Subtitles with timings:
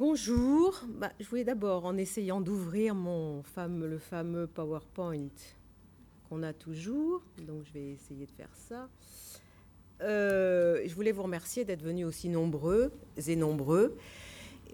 [0.00, 0.80] Bonjour.
[0.98, 5.28] Bah, je voulais d'abord, en essayant d'ouvrir mon fameux, le fameux PowerPoint
[6.26, 8.88] qu'on a toujours, donc je vais essayer de faire ça.
[10.00, 12.92] Euh, je voulais vous remercier d'être venus aussi nombreux
[13.26, 13.94] et nombreux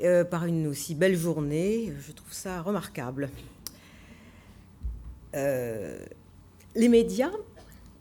[0.01, 1.93] euh, par une aussi belle journée.
[1.99, 3.29] Je trouve ça remarquable.
[5.35, 5.99] Euh,
[6.77, 7.33] les médias,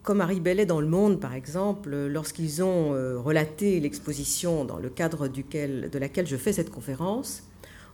[0.05, 5.27] comme Harry Bellet dans Le Monde par exemple, lorsqu'ils ont relaté l'exposition dans le cadre
[5.27, 7.43] de laquelle je fais cette conférence,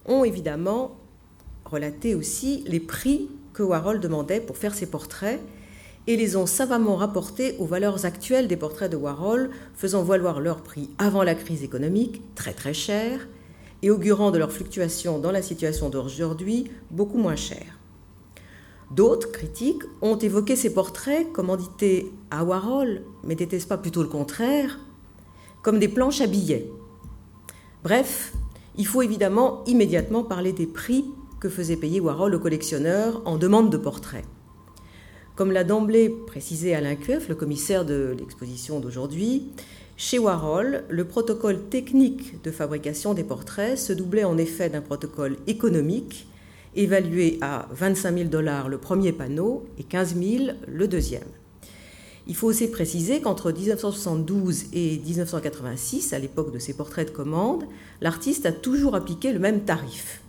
[0.05, 0.97] ont évidemment
[1.65, 5.39] relaté aussi les prix que Warhol demandait pour faire ses portraits
[6.07, 10.61] et les ont savamment rapportés aux valeurs actuelles des portraits de Warhol, faisant valoir leur
[10.63, 13.27] prix avant la crise économique, très très cher,
[13.83, 17.80] et augurant de leur fluctuation dans la situation d'aujourd'hui, beaucoup moins cher.
[18.95, 24.79] D'autres critiques ont évoqué ces portraits, commandités à Warhol, mais n'était-ce pas plutôt le contraire,
[25.61, 26.69] comme des planches à billets.
[27.83, 28.33] Bref,
[28.77, 31.05] il faut évidemment immédiatement parler des prix
[31.39, 34.25] que faisait payer Warhol aux collectionneurs en demande de portraits.
[35.35, 39.47] Comme l'a d'emblée précisé Alain Cueuf, le commissaire de l'exposition d'aujourd'hui,
[39.95, 45.37] chez Warhol, le protocole technique de fabrication des portraits se doublait en effet d'un protocole
[45.47, 46.27] économique,
[46.75, 51.27] évalué à 25 000 dollars le premier panneau et 15 000 le deuxième.
[52.27, 57.65] Il faut aussi préciser qu'entre 1972 et 1986, à l'époque de ses portraits de commande,
[57.99, 60.21] l'artiste a toujours appliqué le même tarif.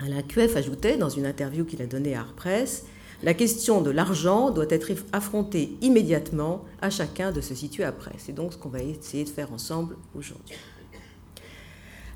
[0.00, 2.84] Alain Cueff ajoutait dans une interview qu'il a donnée à Art Press
[3.24, 8.12] la question de l'argent doit être affrontée immédiatement à chacun de se situer après.
[8.18, 10.56] C'est donc ce qu'on va essayer de faire ensemble aujourd'hui.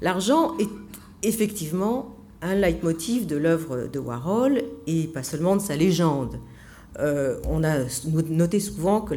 [0.00, 0.69] L'argent est
[1.25, 6.38] effectivement un leitmotiv de l'œuvre de Warhol et pas seulement de sa légende.
[6.98, 7.78] Euh, on a
[8.28, 9.14] noté souvent que,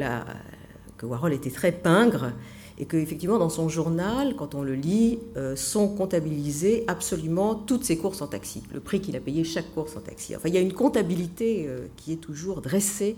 [0.97, 2.31] que Warhol était très pingre
[2.77, 7.97] et qu'effectivement dans son journal, quand on le lit, euh, sont comptabilisées absolument toutes ses
[7.97, 10.35] courses en taxi, le prix qu'il a payé chaque course en taxi.
[10.35, 13.15] Enfin, il y a une comptabilité euh, qui est toujours dressée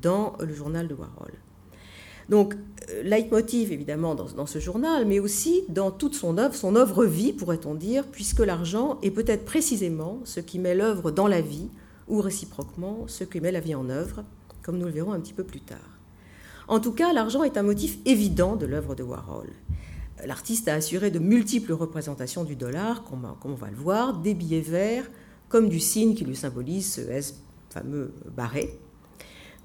[0.00, 1.32] dans le journal de Warhol.
[2.28, 2.54] Donc,
[2.90, 7.32] euh, leitmotiv évidemment dans, ce journal, mais aussi dans toute son œuvre, son œuvre vie,
[7.32, 11.68] pourrait-on dire, puisque l'argent est peut-être précisément ce qui met l'œuvre dans la vie,
[12.08, 14.24] ou réciproquement ce qui met la vie en œuvre,
[14.62, 15.98] comme nous le verrons un petit peu plus tard.
[16.68, 19.50] En tout cas, l'argent est un motif évident de l'œuvre de Warhol.
[20.24, 24.60] L'artiste a assuré de multiples représentations du dollar, comme on va le voir, des billets
[24.60, 25.08] verts,
[25.48, 27.02] comme du signe qui lui symbolise ce
[27.70, 28.78] fameux barré,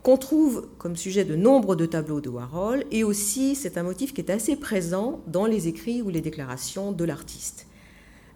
[0.04, 4.14] qu'on trouve comme sujet de nombre de tableaux de Warhol, et aussi c'est un motif
[4.14, 7.68] qui est assez présent dans les écrits ou les déclarations de l'artiste.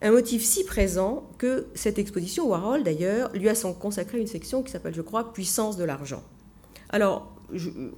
[0.01, 4.71] Un motif si présent que cette exposition, Warhol d'ailleurs, lui a consacré une section qui
[4.71, 6.23] s'appelle, je crois, Puissance de l'argent.
[6.89, 7.33] Alors,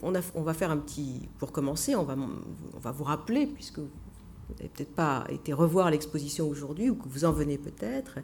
[0.01, 1.27] on, va faire un petit.
[1.39, 2.15] Pour commencer, on va,
[2.75, 3.89] on va vous rappeler, puisque vous
[4.57, 8.19] n'avez peut-être pas été revoir l'exposition aujourd'hui, ou que vous en venez peut-être.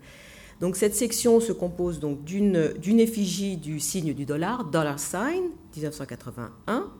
[0.62, 6.92] Donc, cette section se compose donc d'une effigie du signe du dollar, dollar sign, 1981,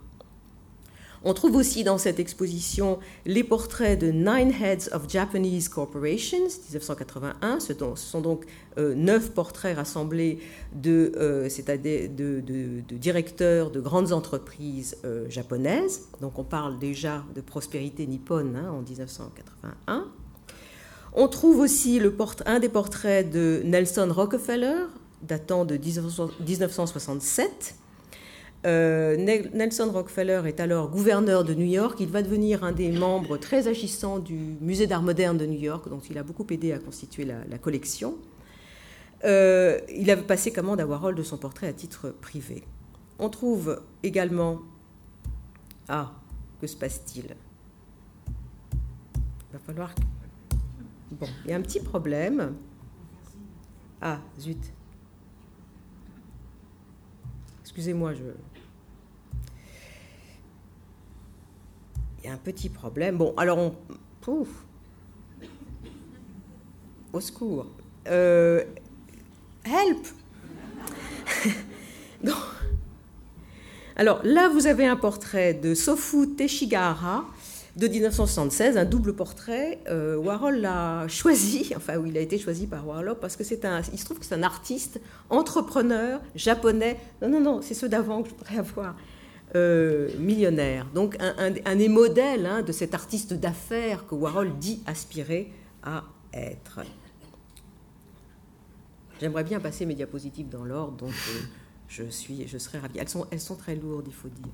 [1.26, 7.62] on trouve aussi dans cette exposition les portraits de Nine Heads of Japanese Corporations, 1981.
[7.62, 8.46] Ce sont donc
[8.78, 10.40] euh, neuf portraits rassemblés
[10.76, 16.10] de, euh, de, directeurs de grandes entreprises euh, japonaises.
[16.20, 20.12] Donc on parle déjà de prospérité nippone hein, en 1981.
[21.16, 22.02] On trouve aussi
[22.46, 24.86] un des portraits de Nelson Rockefeller,
[25.22, 27.76] datant de 1967
[28.66, 31.98] euh, Nelson Rockefeller est alors gouverneur de New York.
[32.00, 35.90] Il va devenir un des membres très agissants du Musée d'art moderne de New York,
[35.90, 38.16] dont il a beaucoup aidé à constituer la, collection.
[39.26, 42.64] Euh, il avait passé commande à Warhol de son portrait à titre privé.
[43.20, 44.60] On trouve également.
[45.90, 46.14] Ah,
[46.62, 47.36] que se passe-t-il?
[48.36, 49.94] Il va falloir.
[51.20, 52.56] Bon, il y a un petit problème.
[54.02, 54.74] Ah, zut.
[57.62, 58.24] Excusez-moi, je.
[62.24, 63.18] il y a un petit problème.
[63.18, 63.76] Bon, alors on.
[64.22, 64.48] Pouf
[67.12, 67.68] Au secours.
[68.08, 68.64] Euh,
[69.66, 70.08] help
[73.96, 77.26] Alors là, vous avez un portrait de Sofu Teshigahara
[77.76, 79.80] de 1976, un double portrait.
[79.88, 83.82] Euh, Warhol l'a choisi, enfin, il a été choisi par Warhol parce que c'est un.
[83.92, 86.98] Il se trouve que c'est un artiste, entrepreneur, japonais.
[87.22, 88.96] Non, non, non, c'est ceux d'avant que je pourrais avoir.
[89.56, 90.88] Euh, millionnaire.
[90.96, 95.52] Donc un, des modèles hein, de cet artiste d'affaires que Warhol dit aspirer
[95.84, 96.80] à être.
[99.20, 101.42] J'aimerais bien passer mes diapositives dans l'ordre, donc euh,
[101.88, 102.98] je, suis, je serais ravie.
[102.98, 104.52] Elles sont, elles sont très lourdes, il faut dire.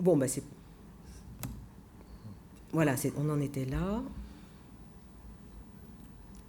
[0.00, 0.42] Bon, bah c'est.
[2.72, 4.02] voilà, on en était là.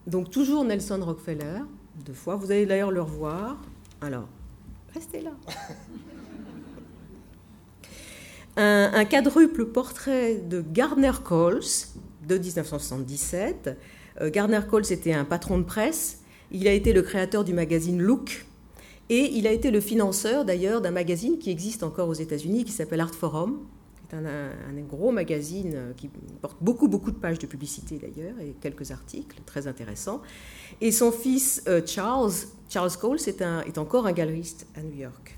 [0.08, 1.60] Donc toujours Nelson Rockefeller,
[2.06, 2.36] deux fois.
[2.36, 3.62] Vous allez d'ailleurs le revoir.
[4.00, 4.28] Alors,
[4.94, 5.32] restez là.
[8.58, 11.62] Un, quadruple portrait de Gardner Coles
[12.28, 13.78] de 1977.
[14.20, 16.22] Euh, Gardner Coles était un patron de presse.
[16.52, 18.46] Il a été le créateur du magazine Look.
[19.12, 22.72] Et il a été le financeur d'ailleurs d'un magazine qui existe encore aux États-Unis qui
[22.72, 23.60] s'appelle Art Forum,
[24.14, 26.10] un, un, gros magazine euh, qui
[26.42, 30.22] porte beaucoup, beaucoup de pages de publicité d'ailleurs et quelques articles très intéressants.
[30.80, 32.32] Et son fils euh, Charles,
[32.70, 35.38] Charles Cole, est, encore un galeriste à New York.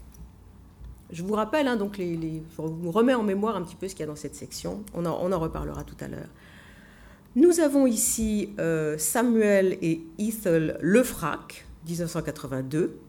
[1.11, 4.01] Je vous rappelle, hein, donc je vous remets en mémoire un petit peu ce qu'il
[4.01, 4.83] y a dans cette section.
[4.93, 6.29] On en, on en reparlera tout à l'heure.
[7.35, 12.99] Nous avons ici euh, Samuel et Ethel Lefrac, 1982.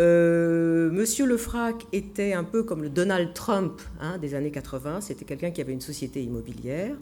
[0.00, 5.00] Euh, Monsieur Lefrac était un peu comme le Donald Trump hein, des années 80.
[5.02, 6.96] C'était quelqu'un qui avait une société immobilière.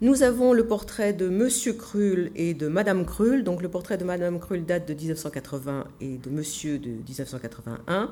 [0.00, 3.44] Nous avons le portrait de Monsieur Krull et de Madame Krull.
[3.44, 8.10] Donc le portrait de Madame Krull date de 1980 et de Monsieur de 1981.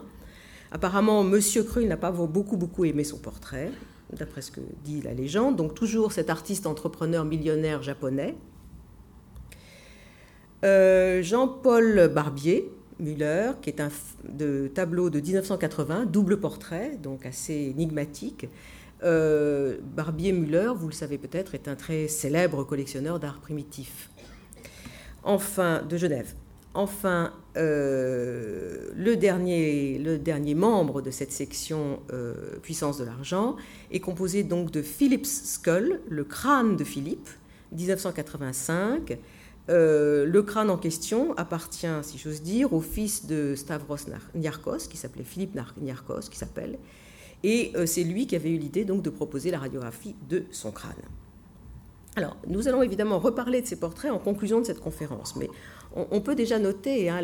[0.71, 3.71] Apparemment, Monsieur Krull n'a pas beaucoup aimé son portrait,
[4.13, 5.57] d'après ce que dit la légende.
[5.57, 8.37] Donc toujours cet artiste entrepreneur millionnaire japonais.
[10.65, 12.71] Euh, Jean-Paul Barbier,
[13.03, 13.91] Müller, qui est un
[14.75, 18.49] tableau de 1980, double portrait, donc assez énigmatique.
[19.03, 24.11] Euh, Barbier Müller, vous le savez peut-être, est un très célèbre collectionneur d'art primitif.
[25.25, 26.35] Enfin, de Genève.
[26.75, 33.57] Enfin, euh, le, dernier, le, dernier, membre de cette section euh, Puissance de l'argent
[33.91, 37.29] est composé donc de Philip's Skull, le crâne de Philippe,
[37.73, 39.19] 1985,
[39.69, 43.97] euh, le crâne en question appartient, si j'ose dire, au fils de Stavros
[44.35, 46.79] Niarchos, qui s'appelait Philippe Niarchos, qui s'appelle,
[47.45, 50.71] et euh, c'est lui qui avait eu l'idée donc de proposer la radiographie de son
[50.71, 50.95] crâne.
[52.15, 55.49] Alors, nous allons évidemment reparler de ces portraits en conclusion de cette conférence, mais
[55.95, 57.21] on, peut déjà noter hein,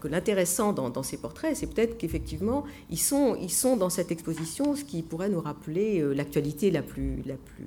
[0.00, 4.74] que l'intéressant dans, ces portraits, c'est peut-être qu'effectivement, ils sont, ils sont dans cette exposition
[4.74, 7.66] ce qui pourrait nous rappeler euh, l'actualité la plus, la, plus,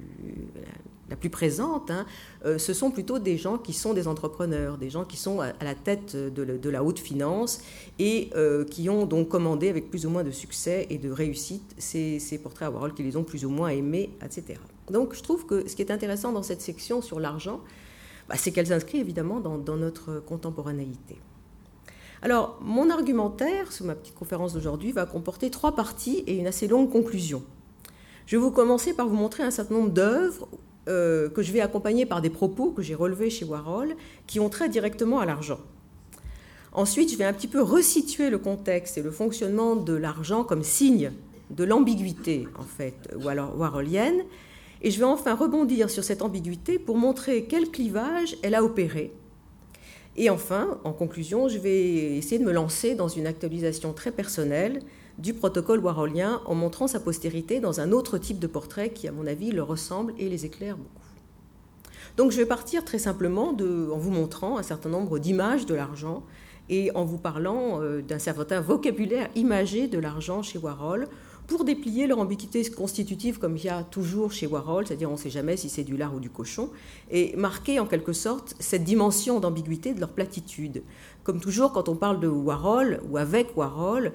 [1.15, 1.91] plus présente.
[1.91, 2.07] Hein.
[2.45, 5.53] Euh, ce sont plutôt des gens qui sont des entrepreneurs, des gens qui sont à,
[5.61, 7.61] la tête de, la haute finance
[7.99, 11.75] et euh, qui ont donc commandé avec plus ou moins de succès et de réussite
[11.77, 14.59] ces, portraits à Warhol, qui les ont plus ou moins aimés, etc.
[14.89, 17.61] Donc je trouve que ce qui est intéressant dans cette section sur l'argent,
[18.27, 21.17] bah, c'est qu'elle s'inscrit évidemment dans, notre contemporanéité.
[22.21, 26.67] Alors, mon argumentaire, sous ma petite conférence d'aujourd'hui, va comporter trois parties et une assez
[26.67, 27.43] longue conclusion.
[28.25, 30.47] Je vais vous commencer par vous montrer un certain nombre d'œuvres
[30.87, 33.95] euh, que je vais accompagner par des propos que j'ai relevés chez Warhol
[34.27, 35.59] qui ont trait directement à l'argent.
[36.73, 40.63] Ensuite, je vais un petit peu resituer le contexte et le fonctionnement de l'argent comme
[40.63, 41.11] signe
[41.49, 44.23] de l'ambiguïté, en fait, ou alors warholienne,
[44.81, 49.11] et je vais enfin rebondir sur cette ambiguïté pour montrer quel clivage elle a opéré.
[50.17, 54.81] Et enfin, en conclusion, je vais essayer de me lancer dans une actualisation très personnelle
[55.17, 59.11] du protocole warholien en montrant sa postérité dans un autre type de portrait qui, à
[59.11, 61.05] mon avis, le ressemble et les éclaire beaucoup.
[62.17, 66.23] Donc je vais partir très simplement en vous montrant un certain nombre d'images de l'argent
[66.69, 71.07] et en vous parlant euh, d'un certain vocabulaire imagé de l'argent chez Warhol
[71.47, 75.17] pour déplier leur ambiguïté constitutive comme il y a toujours chez Warhol, c'est-à-dire on ne
[75.17, 76.69] sait jamais si c'est du lard ou du cochon,
[77.11, 80.83] et marquer en quelque sorte cette dimension d'ambiguïté de leur platitude.
[81.23, 84.13] Comme toujours, quand on parle de Warhol ou avec Warhol,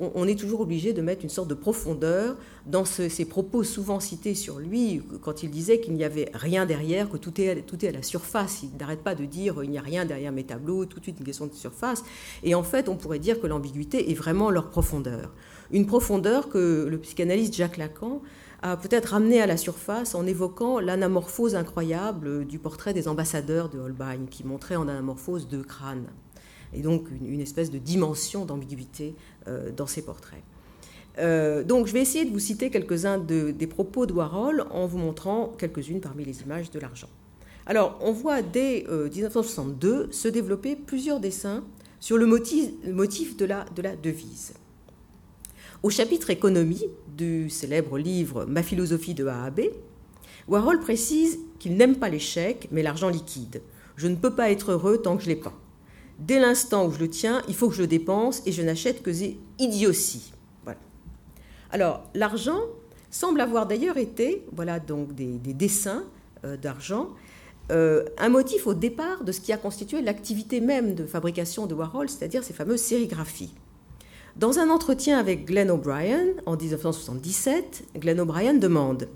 [0.00, 4.34] on est toujours obligé de mettre une sorte de profondeur dans ces propos souvent cités
[4.34, 7.88] sur lui, quand il disait qu'il n'y avait rien derrière, que tout est, tout est
[7.88, 8.64] à la surface.
[8.64, 11.20] Il n'arrête pas de dire il n'y a rien derrière mes tableaux, tout de suite
[11.20, 12.02] une question de surface.
[12.42, 15.30] Et en fait, on pourrait dire que l'ambiguïté est vraiment leur profondeur
[15.72, 18.22] une profondeur que le psychanalyste Jacques Lacan
[18.62, 23.78] a peut-être ramené à la surface en évoquant l'anamorphose incroyable du portrait des ambassadeurs de
[23.78, 26.08] Holbein, qui montrait en anamorphose deux crânes,
[26.74, 29.14] et donc une, espèce de dimension d'ambiguïté
[29.48, 30.42] euh, dans ces portraits.
[31.18, 34.98] Euh, donc je vais essayer de vous citer quelques-uns des propos de Warhol en vous
[34.98, 37.08] montrant quelques-unes parmi les images de l'argent.
[37.66, 41.64] Alors on voit dès 1962 euh, se développer plusieurs dessins
[41.98, 44.54] sur le motif, de la devise.
[45.82, 46.84] Au chapitre économie
[47.16, 49.50] du célèbre livre Ma philosophie de A
[50.46, 53.62] Warhol précise qu'il n'aime pas l'échec, mais l'argent liquide.
[53.96, 55.54] Je ne peux pas être heureux tant que je l'ai pas.
[56.18, 59.02] Dès l'instant où je le tiens, il faut que je le dépense et je n'achète
[59.02, 60.34] que des idioties.
[60.64, 60.78] Voilà.
[61.70, 62.60] Alors, l'argent
[63.10, 66.04] semble avoir d'ailleurs été, voilà donc des, dessins
[66.44, 67.08] euh, d'argent,
[67.72, 71.74] euh, un motif au départ de ce qui a constitué l'activité même de fabrication de
[71.74, 73.54] Warhol, c'est-à-dire ces fameuses sérigraphies.
[74.36, 79.08] Dans un entretien avec Glenn O'Brien en 1977, Glenn O'Brien demande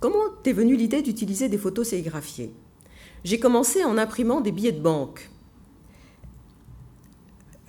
[0.00, 2.52] Comment t'es venue l'idée d'utiliser des photos sérigraphiées?
[3.24, 5.30] J'ai commencé en imprimant des billets de banque.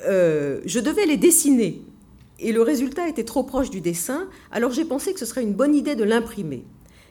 [0.06, 1.82] Euh, je devais les dessiner
[2.40, 5.54] et le résultat était trop proche du dessin, alors j'ai pensé que ce serait une
[5.54, 6.66] bonne idée de l'imprimer.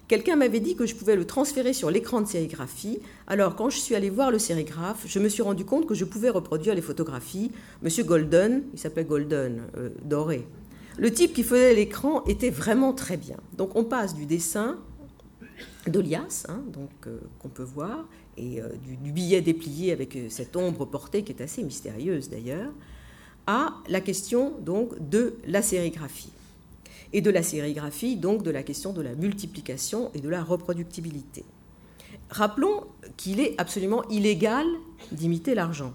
[0.07, 3.01] Quelqu'un m'avait dit que je pouvais le transférer sur l'écran de sérigraphie.
[3.27, 6.05] Alors, quand je suis allé voir le sérigraphe, je me suis rendu compte que je
[6.05, 7.53] pouvais reproduire les photographies.
[7.83, 10.47] Monsieur Golden, il s'appelait Golden, euh, doré.
[10.99, 13.39] Le type qui faisait l'écran était vraiment très bien.
[13.57, 14.79] Donc, on passe du dessin
[15.87, 18.07] d'Olias, hein, donc euh, qu'on peut voir,
[18.37, 22.73] et euh, du, du, billet déplié avec cette ombre portée qui est assez mystérieuse d'ailleurs,
[23.47, 26.33] à la question donc de la sérigraphie
[27.14, 31.44] et de la sérigraphie, donc de la question de la multiplication et de la reproductibilité.
[32.28, 32.85] Rappelons
[33.16, 34.66] qu'il est absolument illégal
[35.12, 35.94] d'imiter l'argent,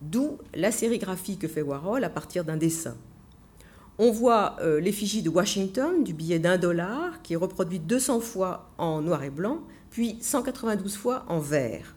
[0.00, 2.96] d'où la sérigraphie que fait Warhol à partir d'un dessin.
[3.98, 8.70] On voit euh, l'effigie de Washington du billet d'un dollar qui est reproduit 200 fois
[8.78, 9.58] en noir et blanc,
[9.90, 11.96] puis 192 fois en vert.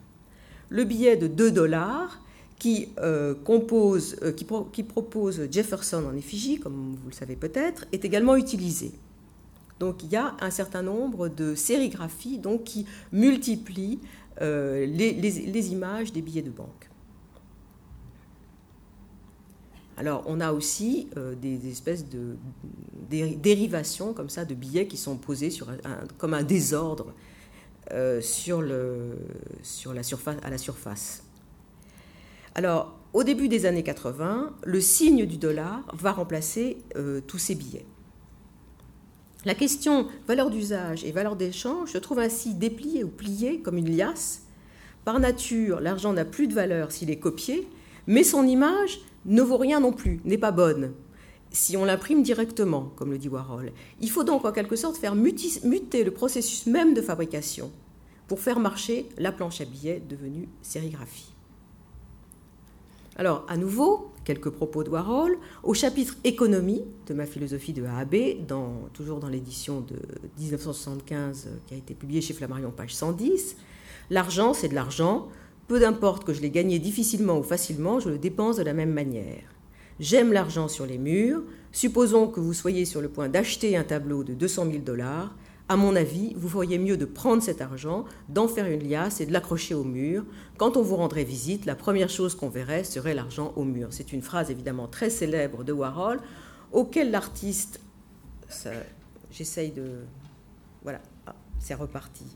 [0.68, 2.20] Le billet de 2 dollars
[2.62, 8.04] qui, euh, compose, euh, qui, propose Jefferson en effigie, comme vous le savez peut-être, est
[8.04, 8.92] également utilisé.
[9.80, 13.98] Donc il y a un certain nombre de sérigraphies donc, qui multiplient
[14.42, 16.88] euh, les, images des billets de banque.
[19.96, 21.08] Alors on a aussi
[21.40, 22.36] des, espèces de
[23.10, 25.66] dérivations comme ça de billets qui sont posés sur
[26.16, 27.12] comme un désordre
[28.20, 29.18] sur, le,
[29.64, 31.24] sur la surface, à la surface.
[32.54, 37.54] Alors, au début des années 80, le signe du dollar va remplacer euh, tous ces
[37.54, 37.86] billets.
[39.44, 43.96] La question valeur d'usage et valeur d'échange se trouve ainsi dépliée ou pliée comme une
[43.96, 44.42] liasse.
[45.04, 47.66] Par nature, l'argent n'a plus de valeur s'il est copié,
[48.06, 50.92] mais son image ne vaut rien non plus, n'est pas bonne,
[51.50, 53.72] si on l'imprime directement, comme le dit Warhol.
[54.00, 57.70] Il faut donc en quelque sorte faire muter le processus même de fabrication
[58.28, 61.31] pour faire marcher la planche à billets devenue sérigraphie.
[63.16, 65.36] Alors, à nouveau, quelques propos de Warhol.
[65.62, 68.06] Au chapitre économie de ma philosophie de A
[68.94, 69.96] toujours dans l'édition de
[70.38, 73.56] 1975 euh, qui a été publiée chez Flammarion, page 110,
[74.10, 75.28] l'argent, c'est de l'argent.
[75.68, 78.92] Peu d'importe que je l'ai gagné difficilement ou facilement, je le dépense de la même
[78.92, 79.42] manière.
[80.00, 81.42] J'aime l'argent sur les murs.
[81.70, 85.34] Supposons que vous soyez sur le point d'acheter un tableau de 200 000 dollars
[85.72, 89.26] à mon avis, vous feriez mieux de prendre cet argent, d'en faire une liasse et
[89.26, 90.22] de l'accrocher au mur.
[90.58, 93.88] Quand on vous rendrait visite, la première chose qu'on verrait serait l'argent au mur.
[93.90, 96.20] C'est une phrase évidemment très célèbre de Warhol,
[96.72, 97.80] auquel l'artiste,
[99.30, 100.00] j'essaye de...
[100.82, 102.26] Voilà, ah, c'est reparti.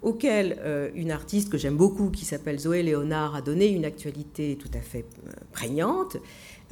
[0.00, 4.56] Auquel euh, une artiste que j'aime beaucoup, qui s'appelle Zoé Léonard, a donné une actualité
[4.58, 6.16] tout à fait euh, prégnante.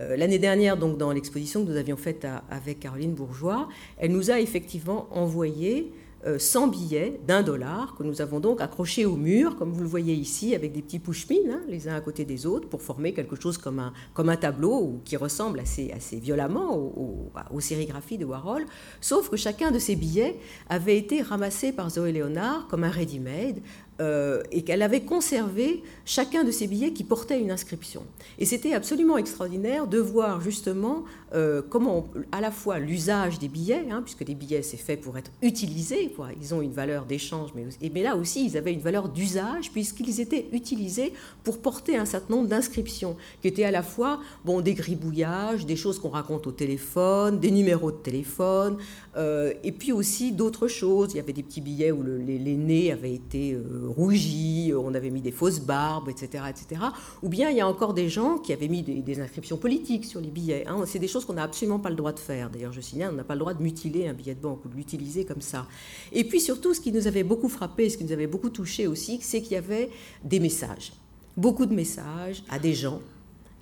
[0.03, 3.69] Euh, l'année dernière, donc dans l'exposition que nous avions faite avec Caroline Bourgeois,
[3.99, 5.93] elle nous a effectivement envoyé
[6.39, 9.89] 100 euh, billets d'un dollar que nous avons donc accrochés au mur, comme vous le
[9.89, 13.13] voyez ici, avec des petits push hein, les uns à côté des autres, pour former
[13.13, 18.25] quelque chose comme un, comme un tableau qui ressemble assez, assez violemment aux, sérigraphies de
[18.25, 18.65] Warhol,
[19.01, 20.37] sauf que chacun de ces billets
[20.69, 23.61] avait été ramassé par Zoé Léonard comme un ready-made,
[24.03, 28.03] euh, et qu'elle avait conservé chacun de ces billets qui portait une inscription.
[28.41, 31.05] Et c'était absolument extraordinaire de voir justement
[31.35, 35.17] euh, comment, à la fois l'usage des billets, hein, puisque les billets c'est fait pour
[35.19, 39.71] être utilisés, ils ont une valeur d'échange, mais, là aussi ils avaient une valeur d'usage
[39.71, 41.13] puisqu'ils étaient utilisés
[41.45, 45.77] pour porter un certain nombre d'inscriptions qui étaient à la fois bon, des gribouillages, des
[45.77, 48.79] choses qu'on raconte au téléphone, des numéros de téléphone,
[49.17, 51.13] euh, et puis aussi d'autres choses.
[51.13, 53.57] Il y avait des petits billets où les, nez avaient été
[53.93, 56.81] rougi, on avait mis des fausses barbes, etc., etc.
[57.23, 60.21] Ou bien il y a encore des gens qui avaient mis des, inscriptions politiques sur
[60.21, 60.67] les billets.
[60.67, 60.85] Hein.
[60.87, 62.51] C'est des choses qu'on n'a absolument pas le droit de faire.
[62.51, 64.69] D'ailleurs, je signale, on n'a pas le droit de mutiler un billet de banque ou
[64.69, 65.67] de l'utiliser comme ça.
[66.13, 68.87] Et puis surtout, ce qui nous avait beaucoup frappé, ce qui nous avait beaucoup touché
[68.87, 69.91] aussi, c'est qu'il y avait
[70.25, 70.93] des messages.
[71.37, 73.01] Beaucoup de messages à des gens,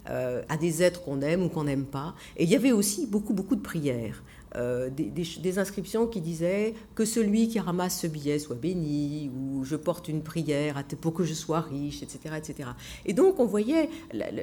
[0.08, 2.14] euh, à des êtres qu'on aime ou qu'on n'aime pas.
[2.36, 4.22] Et il y avait aussi beaucoup, beaucoup de prières.
[4.56, 9.76] Euh, des, inscriptions qui disaient que celui qui ramasse ce billet soit béni, ou je
[9.76, 12.34] porte une prière pour que je sois riche, etc.
[12.36, 12.70] etc.
[13.04, 13.88] Et donc on voyait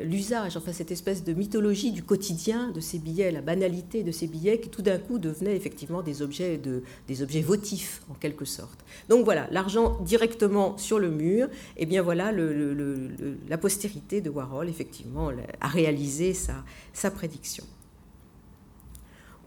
[0.03, 4.27] l'usage, enfin cette espèce de mythologie du quotidien de ces billets, la banalité de ces
[4.27, 8.45] billets qui tout d'un coup devenaient effectivement des objets, de, des objets votifs en quelque
[8.45, 8.79] sorte.
[9.09, 15.31] Donc voilà, l'argent directement sur le mur, et bien voilà la postérité de Warhol effectivement
[15.61, 17.65] a réalisé sa, sa prédiction.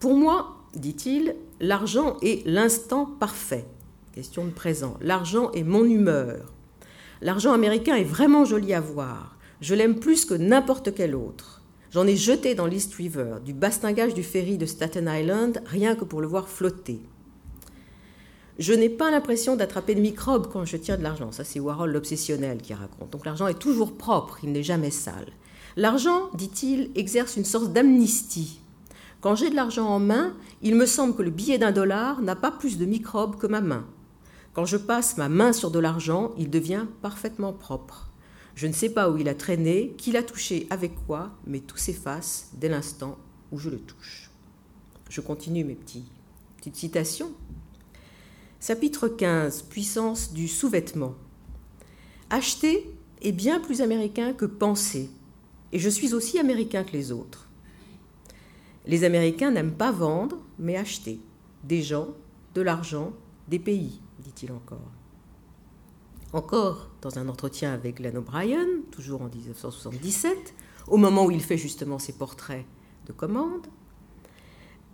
[0.01, 3.67] Pour moi, dit-il, l'argent est l'instant parfait.
[4.15, 4.97] Question de présent.
[5.03, 6.55] L'argent est mon humeur.
[7.21, 9.37] L'argent américain est vraiment joli à voir.
[9.61, 11.61] Je l'aime plus que n'importe quel autre.
[11.91, 16.07] J'en ai jeté dans l'East River, du bastingage du ferry de Staten Island, rien que
[16.07, 17.03] pour le voir flotter.
[18.59, 21.31] Je n'ai pas l'impression d'attraper de microbes quand je tiens de l'argent.
[21.31, 23.11] Ça, c'est Warhol l'obsessionnel qui raconte.
[23.11, 25.33] Donc l'argent est toujours propre, il n'est jamais sale.
[25.77, 28.60] L'argent, dit-il, exerce une sorte d'amnistie.
[29.21, 32.37] Quand j'ai de l'argent en main, il me semble que le billet d'un dollar n'a
[32.37, 33.87] pas plus de microbes que ma main.
[34.55, 38.11] Quand je passe ma main sur de l'argent, il devient parfaitement propre.
[38.55, 41.77] Je ne sais pas où il a traîné, qui l'a touché avec quoi, mais tout
[41.77, 43.19] s'efface dès l'instant
[43.53, 44.31] où je le touche.
[45.11, 46.07] Je continue mes petits,
[46.57, 47.33] petites citations.
[48.59, 51.15] Chapitre 15 Puissance du sous-vêtement.
[52.31, 55.11] Acheter est bien plus américain que penser,
[55.73, 57.50] et je suis aussi américain que les autres.
[58.91, 61.21] Les Américains n'aiment pas vendre, mais acheter.
[61.63, 62.09] Des gens,
[62.55, 63.13] de l'argent,
[63.47, 64.91] des pays, dit-il encore.
[66.33, 70.55] Encore dans un entretien avec Glenn O'Brien, toujours en 1977,
[70.89, 72.65] au moment où il fait justement ses portraits
[73.07, 73.69] de commande,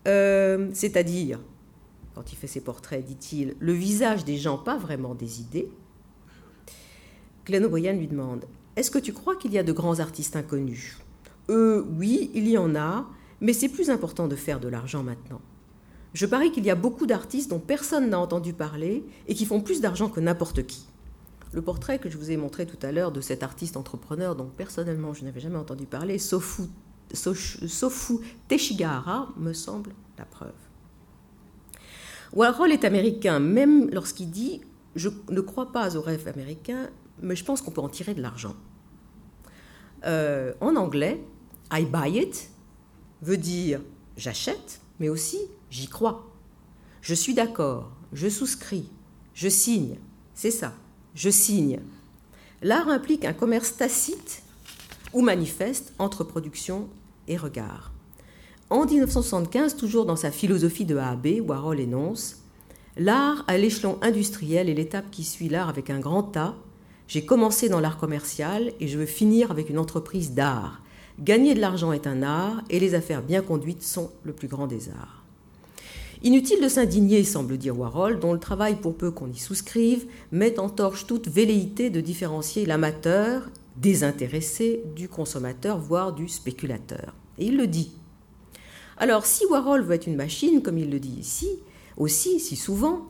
[0.06, 1.40] euh, c'est-à-dire,
[2.14, 5.70] quand il fait ses portraits, dit-il, le visage des gens, pas vraiment des idées,
[7.46, 8.44] Glenn O'Brien lui demande
[8.76, 10.98] Est-ce que tu crois qu'il y a de grands artistes inconnus?
[11.48, 13.06] Euh, oui, il y en a,
[13.40, 15.40] mais c'est plus important de faire de l'argent maintenant.
[16.14, 19.60] Je parie qu'il y a beaucoup d'artistes dont personne n'a entendu parler et qui font
[19.60, 20.86] plus d'argent que n'importe qui.
[21.52, 24.50] Le portrait que je vous ai montré tout à l'heure de cet artiste entrepreneur dont
[24.56, 26.62] personnellement je n'avais jamais entendu parler, Sofu,
[27.12, 28.14] Sofu
[28.48, 30.52] Teshigahara, me semble la preuve.
[32.32, 34.60] Warhol est américain, même lorsqu'il dit
[34.96, 36.88] Je ne crois pas aux rêves américains,
[37.22, 38.54] mais je pense qu'on peut en tirer de l'argent.
[40.04, 41.22] Euh, en anglais,
[41.72, 42.50] I buy it
[43.22, 43.80] veut dire
[44.16, 45.38] j'achète, mais aussi
[45.70, 46.30] j'y crois.
[47.02, 48.88] Je suis d'accord, je souscris,
[49.34, 49.96] je signe.
[50.34, 50.74] C'est ça,
[51.14, 51.80] je signe.
[52.62, 54.42] L'art implique un commerce tacite
[55.12, 56.88] ou manifeste entre production
[57.28, 57.92] et regard.
[58.68, 62.38] En 1975, toujours dans sa philosophie de AB, Warhol énonce
[62.96, 66.56] L'art à l'échelon industriel est l'étape qui suit l'art avec un grand A.
[67.08, 70.80] J'ai commencé dans l'art commercial et je veux finir avec une entreprise d'art.
[71.18, 74.66] Gagner de l'argent est un art et les affaires bien conduites sont le plus grand
[74.66, 75.24] des arts.
[76.22, 80.58] Inutile de s'indigner, semble dire Warhol, dont le travail, pour peu qu'on y souscrive, met
[80.58, 87.14] en torche toute velléité de différencier l'amateur, désintéressé, du consommateur, voire du spéculateur.
[87.38, 87.92] Et il le dit.
[88.98, 91.48] Alors, si Warhol veut être une machine, comme il le dit ici,
[91.96, 93.06] aussi, si souvent,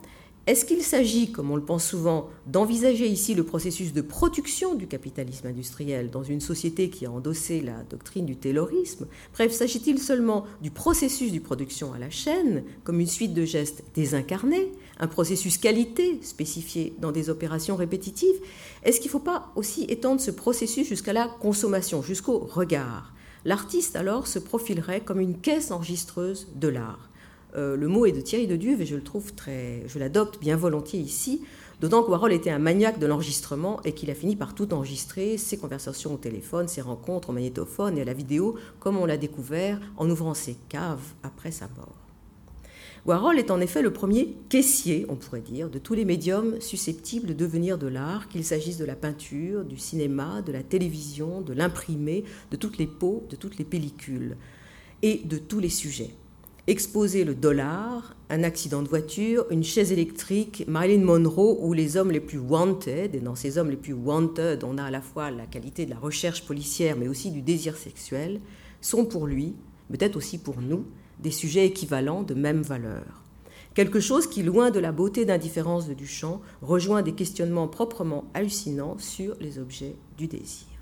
[0.46, 4.86] est-ce qu'il s'agit, comme on le pense souvent, d'envisager ici le processus de production du
[4.86, 9.08] capitalisme industriel dans une société qui a endossé la doctrine du taylorisme?
[9.34, 13.82] Bref, s'agit-il seulement du processus de production à la chaîne, comme une suite de gestes
[13.96, 18.40] désincarnés, un processus qualité spécifié dans des opérations répétitives?
[18.84, 23.12] Est-ce qu'il ne faut pas aussi étendre ce processus jusqu'à la consommation, jusqu'au regard?
[23.44, 27.10] L'artiste alors se profilerait comme une caisse enregistreuse de l'art
[27.56, 30.56] le mot est de Thierry de Duve et je le trouve très, je l'adopte bien
[30.56, 31.42] volontiers ici,
[31.80, 35.38] d'autant que Warhol était un maniaque de l'enregistrement et qu'il a fini par tout enregistrer,
[35.38, 39.16] ses conversations au téléphone, ses rencontres au magnétophone et à la vidéo, comme on l'a
[39.16, 41.94] découvert en ouvrant ses caves après sa mort.
[43.06, 47.28] Warhol est en effet le premier caissier, on pourrait dire, de tous les médiums susceptibles
[47.28, 51.52] de devenir de l'art, qu'il s'agisse de la peinture, du cinéma, de la télévision, de
[51.52, 54.36] l'imprimé, de toutes les peaux, de toutes les pellicules
[55.02, 56.10] et de tous les sujets
[56.66, 62.10] exposer le dollar, un accident de voiture, une chaise électrique, Marilyn Monroe ou les hommes
[62.10, 63.14] les plus wanted.
[63.14, 65.90] Et dans ces hommes les plus wanted, on a à la fois la qualité de
[65.90, 68.40] la recherche policière, mais aussi du désir sexuel,
[68.80, 69.54] sont pour lui,
[69.90, 70.84] peut-être aussi pour nous,
[71.20, 73.22] des sujets équivalents de même valeur.
[73.74, 78.96] Quelque chose qui, loin de la beauté d'indifférence de Duchamp, rejoint des questionnements proprement hallucinants
[78.98, 80.75] sur les objets du désir.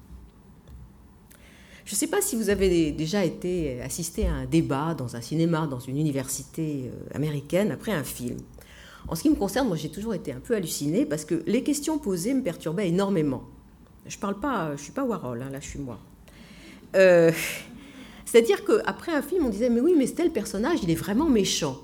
[1.85, 5.21] Je ne sais pas si vous avez déjà été assisté à un débat dans un
[5.21, 8.39] cinéma, dans une université euh, américaine, après un film.
[9.07, 11.63] En ce qui me concerne, moi j'ai toujours été un peu hallucinée parce que les
[11.63, 13.45] questions posées me perturbaient énormément.
[14.07, 15.99] Je parle pas, je suis pas Warhol, hein, là je suis moi.
[16.97, 17.31] Euh,
[18.25, 21.79] c'est-à-dire qu'après un film, on disait mais oui, mais tel personnage, il est vraiment méchant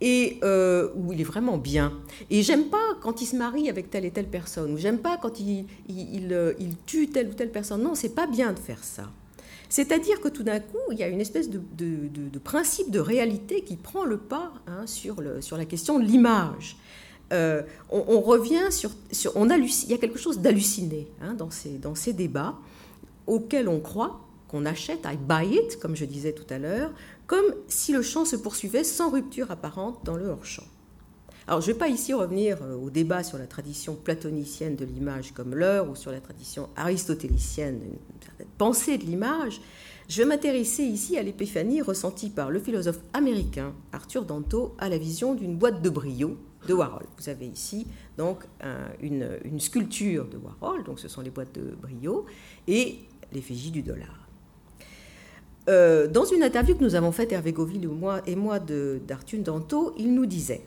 [0.00, 1.92] et euh, où il est vraiment bien.
[2.30, 5.16] Et j'aime pas quand il se marie avec telle et telle personne, ou j'aime pas
[5.16, 7.82] quand il, il, euh, il, tue telle ou telle personne.
[7.82, 9.10] Non, c'est pas bien de faire ça.
[9.68, 13.00] C'est-à-dire que tout d'un coup, il y a une espèce de, de, de, principe de
[13.00, 16.76] réalité qui prend le pas hein, sur, le, sur la question de l'image.
[17.32, 21.70] Euh, on, revient sur, sur on il y a quelque chose d'halluciné hein, dans, ces,
[21.70, 22.56] dans ces débats
[23.26, 26.92] auxquels on croit, qu'on achète, I buy it, comme je disais tout à l'heure,
[27.26, 30.64] comme si le chant se poursuivait sans rupture apparente dans le hors-champ.
[31.46, 34.84] Alors, je ne vais pas ici revenir euh, au débat sur la tradition platonicienne de
[34.86, 39.60] l'image comme l'heure ou sur la tradition aristotélicienne d'une pensée de l'image.
[40.08, 44.96] Je vais m'intéresser ici à l'épiphanie ressentie par le philosophe américain Arthur Danto à la
[44.96, 47.04] vision d'une boîte de brio de Warhol.
[47.18, 48.44] Vous avez ici donc
[49.00, 52.26] une, sculpture de Warhol, donc ce sont les boîtes de brio,
[52.68, 52.98] et
[53.32, 54.23] l'effigie du dollar.
[55.68, 57.88] Euh, dans une interview que nous avons faite, Hervé Goville
[58.26, 60.62] et moi, d'Arthur Danto, il nous disait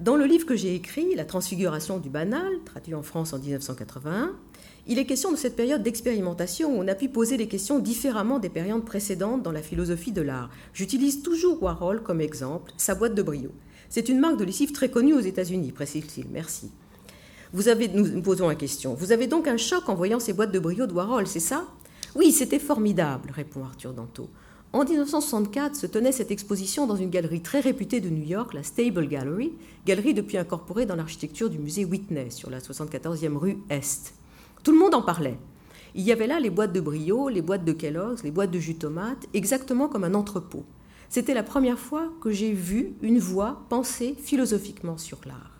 [0.00, 4.32] Dans le livre que j'ai écrit, La transfiguration du banal, traduit en France en 1981,
[4.86, 8.38] il est question de cette période d'expérimentation où on a pu poser les questions différemment
[8.38, 10.50] des périodes précédentes dans la philosophie de l'art.
[10.74, 13.50] J'utilise toujours Warhol comme exemple, sa boîte de brio.
[13.90, 16.26] C'est une marque de lessive très connue aux États-Unis, précise-t-il.
[16.30, 16.70] Merci.
[17.54, 18.92] Vous avez, nous posons la question.
[18.94, 21.64] Vous avez donc un choc en voyant ces boîtes de brio de Warhol, c'est ça?
[22.14, 24.28] Oui, c'était formidable, répond Arthur Danto.
[24.72, 28.62] En 1964 se tenait cette exposition dans une galerie très réputée de New York, la
[28.62, 29.52] Stable Gallery,
[29.86, 34.14] galerie depuis incorporée dans l'architecture du musée Whitney sur la 74e rue Est.
[34.62, 35.38] Tout le monde en parlait.
[35.94, 38.58] Il y avait là les boîtes de brio, les boîtes de Kellogg's, les boîtes de
[38.58, 40.64] jus tomate, exactement comme un entrepôt.
[41.08, 45.57] C'était la première fois que j'ai vu une voix penser philosophiquement sur l'art.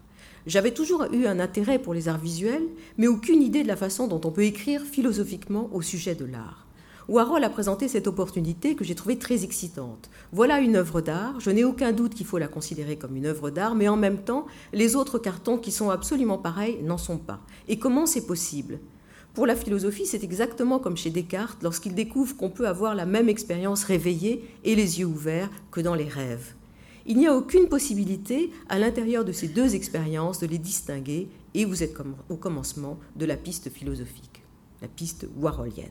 [0.49, 4.07] J'avais toujours eu un intérêt pour les arts visuels, mais aucune idée de la façon
[4.07, 6.67] dont on peut écrire philosophiquement au sujet de l'art.
[7.07, 10.09] Warhol a présenté cette opportunité que j'ai trouvée très excitante.
[10.33, 13.51] Voilà une œuvre d'art, je n'ai aucun doute qu'il faut la considérer comme une œuvre
[13.51, 17.41] d'art, mais en même temps, les autres cartons qui sont absolument pareils n'en sont pas.
[17.69, 18.81] Et comment c'est possible?
[19.35, 23.29] Pour la philosophie, c'est exactement comme chez Descartes lorsqu'il découvre qu'on peut avoir la même
[23.29, 26.55] expérience réveillée et les yeux ouverts que dans les rêves.
[27.11, 31.65] Il n'y a aucune possibilité à l'intérieur de ces deux expériences de les distinguer et
[31.65, 31.97] vous êtes
[32.29, 34.43] au commencement de la piste philosophique,
[34.83, 35.89] la piste warholienne.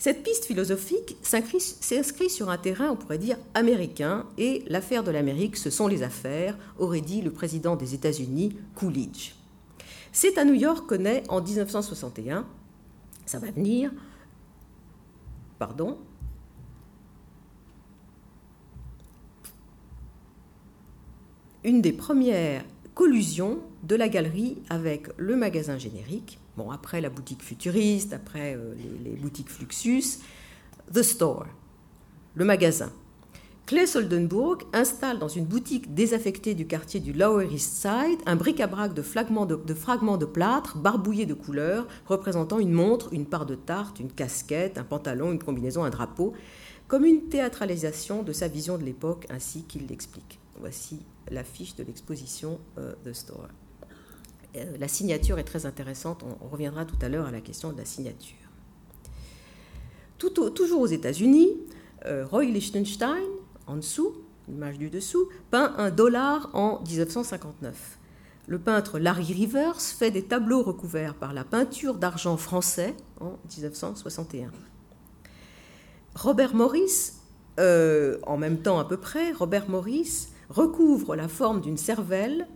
[0.00, 5.56] Cette piste philosophique s'inscrit sur un terrain, on pourrait dire, américain, et l'affaire de l'Amérique,
[5.56, 9.34] ce sont les affaires, aurait dit le président des États-Unis, Coolidge.
[10.10, 12.46] C'est à New York que naît en 1961,
[13.26, 13.92] ça va venir,
[15.60, 15.98] pardon,
[21.64, 27.42] une des premières collusions de la galerie avec le magasin générique, bon, après la boutique
[27.42, 30.20] futuriste, après euh, les, boutiques Fluxus,
[30.92, 31.46] The Store,
[32.34, 32.90] le magasin.
[33.66, 38.94] Clay Soldenburg installe dans une boutique désaffectée du quartier du Lower East Side un bric-à-brac
[38.94, 44.10] de fragments de, plâtre barbouillés de couleurs représentant une montre, une part de tarte, une
[44.10, 46.32] casquette, un pantalon, une combinaison, un drapeau,
[46.88, 50.39] comme une théâtralisation de sa vision de l'époque ainsi qu'il l'explique.
[50.60, 53.48] Voici l'affiche de l'exposition euh, The Store.
[54.56, 57.78] Euh, la signature est très intéressante, on, reviendra tout à l'heure à la question de
[57.78, 58.36] la signature.
[60.18, 61.48] toujours aux États-Unis,
[62.04, 63.22] euh, Roy Lichtenstein
[63.66, 64.12] en dessous,
[64.48, 67.98] l'image du dessous, peint un dollar en 1959.
[68.46, 74.50] Le peintre Larry Rivers fait des tableaux recouverts par la peinture d'argent français en 1961.
[76.16, 77.12] Robert Morris,
[77.58, 82.46] en même temps à peu près, Robert Morris recouvre la forme d'une cervelle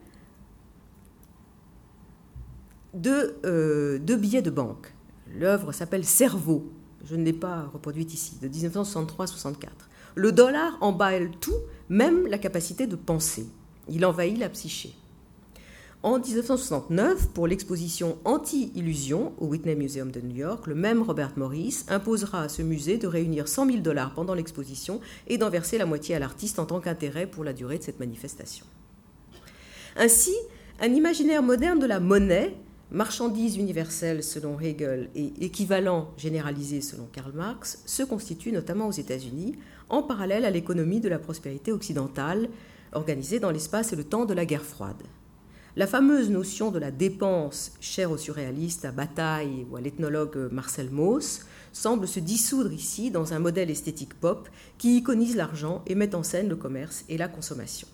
[2.92, 4.94] de, euh, billets de banque.
[5.36, 6.70] L'œuvre s'appelle Cerveau,
[7.04, 9.68] je ne l'ai pas reproduite ici, de 1963-64.
[10.14, 11.56] Le dollar emballe tout,
[11.88, 13.48] même la capacité de penser.
[13.88, 14.94] Il envahit la psyché.
[16.04, 21.86] En 1969, pour l'exposition Anti-illusion au Whitney Museum de New York, le même Robert Morris
[21.88, 25.86] imposera à ce musée de réunir 100 000 dollars pendant l'exposition et d'en verser la
[25.86, 28.66] moitié à l'artiste en tant qu'intérêt pour la durée de cette manifestation.
[29.96, 30.34] Ainsi,
[30.78, 32.54] un imaginaire moderne de la monnaie
[32.90, 39.56] marchandise universelle selon Hegel et équivalent généralisé selon Karl Marx, se constitue notamment aux États-Unis,
[39.88, 42.50] en parallèle à l'économie de la prospérité occidentale
[42.92, 45.02] organisée dans l'espace et le temps de la guerre froide.
[45.76, 50.88] La fameuse notion de la dépense, chère aux surréalistes, à Bataille ou à l'ethnologue Marcel
[50.88, 51.40] Mauss,
[51.72, 56.22] semble se dissoudre ici dans un modèle esthétique pop qui iconise l'argent et met en
[56.22, 57.88] scène le commerce et la consommation.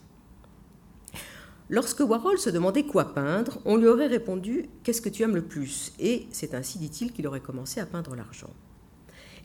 [1.71, 5.47] Lorsque Warhol se demandait quoi peindre, on lui aurait répondu Qu'est-ce que tu aimes le
[5.47, 5.95] plus?
[5.99, 8.51] Et c'est ainsi, dit-il, qu'il aurait commencé à peindre l'argent.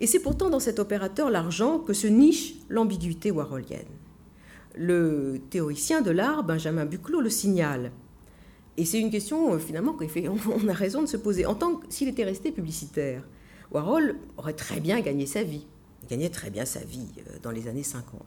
[0.01, 3.85] Et c'est pourtant dans cet opérateur, l'argent, que se niche l'ambiguïté warholienne.
[4.75, 7.91] Le théoricien de l'art, Benjamin Buclot, le signale.
[8.77, 11.45] Et c'est une question, euh, finalement, qu'on a raison de se poser.
[11.45, 13.23] En tant que s'il était resté publicitaire,
[13.71, 15.65] Warhol aurait très bien gagné sa vie.
[16.03, 18.21] Il gagnait très bien sa vie euh, dans les années 50.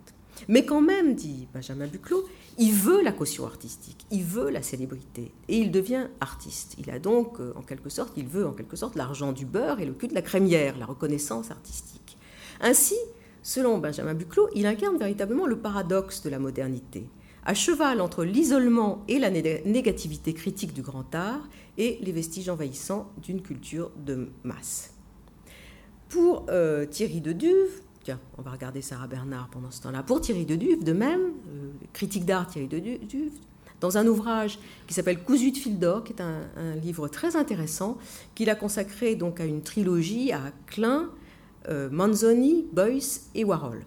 [0.46, 2.24] Mais quand même, dit Benjamin Buclot,
[2.58, 6.76] il veut la caution artistique, il veut la célébrité, et il devient artiste.
[6.78, 9.80] Il a donc, euh, en quelque sorte, il veut en quelque sorte l'argent du beurre
[9.80, 12.16] et le cul de la crémière, la reconnaissance artistique.
[12.60, 12.96] Ainsi,
[13.42, 17.08] selon Benjamin Buclot, il incarne véritablement le paradoxe de la modernité.
[17.48, 23.10] À cheval entre l'isolement et la négativité critique du grand art et les vestiges envahissants
[23.22, 24.92] d'une culture de masse.
[26.10, 30.20] Pour euh, Thierry de Duve, tiens, on va regarder Sarah Bernard pendant ce temps-là, pour
[30.20, 33.32] Thierry de Duve, de même, euh, critique d'art Thierry de Duve,
[33.80, 37.96] dans un ouvrage qui s'appelle Cousu de fil d'or, qui est un, livre très intéressant,
[38.34, 41.08] qu'il a consacré donc à une trilogie à Klein,
[41.70, 43.80] euh, Manzoni, Beuys et Warhol.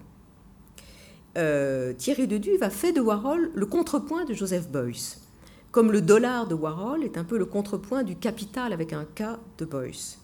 [1.38, 5.16] Euh, Thierry de Duve a fait de Warhol le contrepoint de Joseph Beuys,
[5.70, 9.38] comme le dollar de Warhol est un peu le contrepoint du capital avec un K
[9.56, 10.18] de Beuys.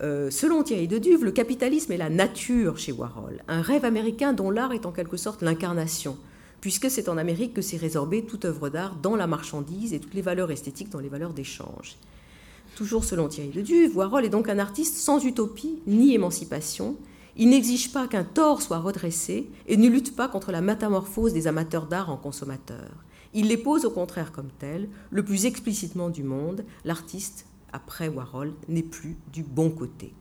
[0.00, 4.32] Euh, selon Thierry de Duve, le capitalisme est la nature chez Warhol, un rêve américain
[4.32, 6.16] dont l'art est en quelque sorte l'incarnation,
[6.60, 10.14] puisque c'est en Amérique que s'est résorbée toute œuvre d'art dans la marchandise et toutes
[10.14, 11.96] les valeurs esthétiques dans les valeurs d'échange.
[12.74, 16.96] Toujours selon Thierry de Duve, Warhol est donc un artiste sans utopie ni émancipation,
[17.36, 21.46] il n'exige pas qu'un tort soit redressé et ne lutte pas contre la métamorphose des
[21.46, 23.04] amateurs d'art en consommateurs.
[23.32, 28.54] Il les pose au contraire comme tels, le plus explicitement du monde, l'artiste, après Warhol,
[28.68, 30.14] n'est plus du bon côté.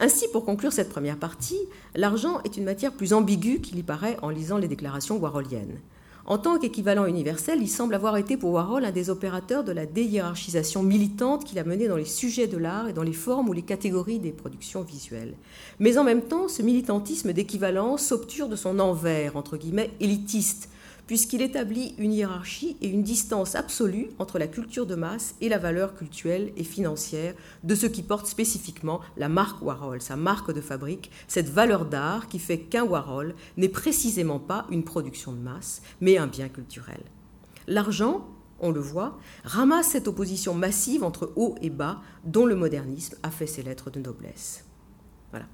[0.00, 1.60] Ainsi, pour conclure cette première partie,
[1.94, 5.78] l'argent est une matière plus ambiguë qu'il y paraît en lisant les déclarations warholiennes.
[6.26, 9.84] En tant qu'équivalent universel, il semble avoir été pour Warhol un des opérateurs de la
[9.84, 13.52] déhiérarchisation militante qu'il a menée dans les sujets de l'art et dans les formes ou
[13.52, 15.34] les catégories des productions visuelles.
[15.80, 20.70] Mais en même temps, ce militantisme d'équivalence s'obture de son envers, entre guillemets, élitiste,
[21.06, 25.58] puisqu'il établit une hiérarchie et une distance absolue entre la culture de masse et la
[25.58, 30.60] valeur culturelle et financière de ce qui porte spécifiquement la marque Warhol, sa marque de
[30.60, 35.82] fabrique, cette valeur d'art qui fait qu'un Warhol n'est précisément pas une production de masse,
[36.00, 37.02] mais un bien culturel.
[37.66, 38.28] L'argent,
[38.60, 43.30] on le voit, ramasse cette opposition massive entre haut et bas dont le modernisme a
[43.30, 44.64] fait ses lettres de noblesse.
[45.30, 45.46] Voilà.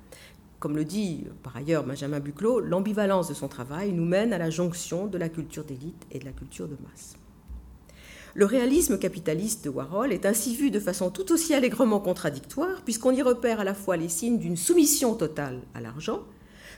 [0.61, 4.51] Comme le dit par ailleurs Benjamin Buclot, l'ambivalence de son travail nous mène à la
[4.51, 7.16] jonction de la culture d'élite et de la culture de masse.
[8.35, 13.11] Le réalisme capitaliste de Warhol est ainsi vu de façon tout aussi allègrement contradictoire, puisqu'on
[13.11, 16.20] y repère à la fois les signes d'une soumission totale à l'argent,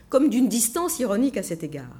[0.09, 1.95] comme d'une distance ironique à cet égard.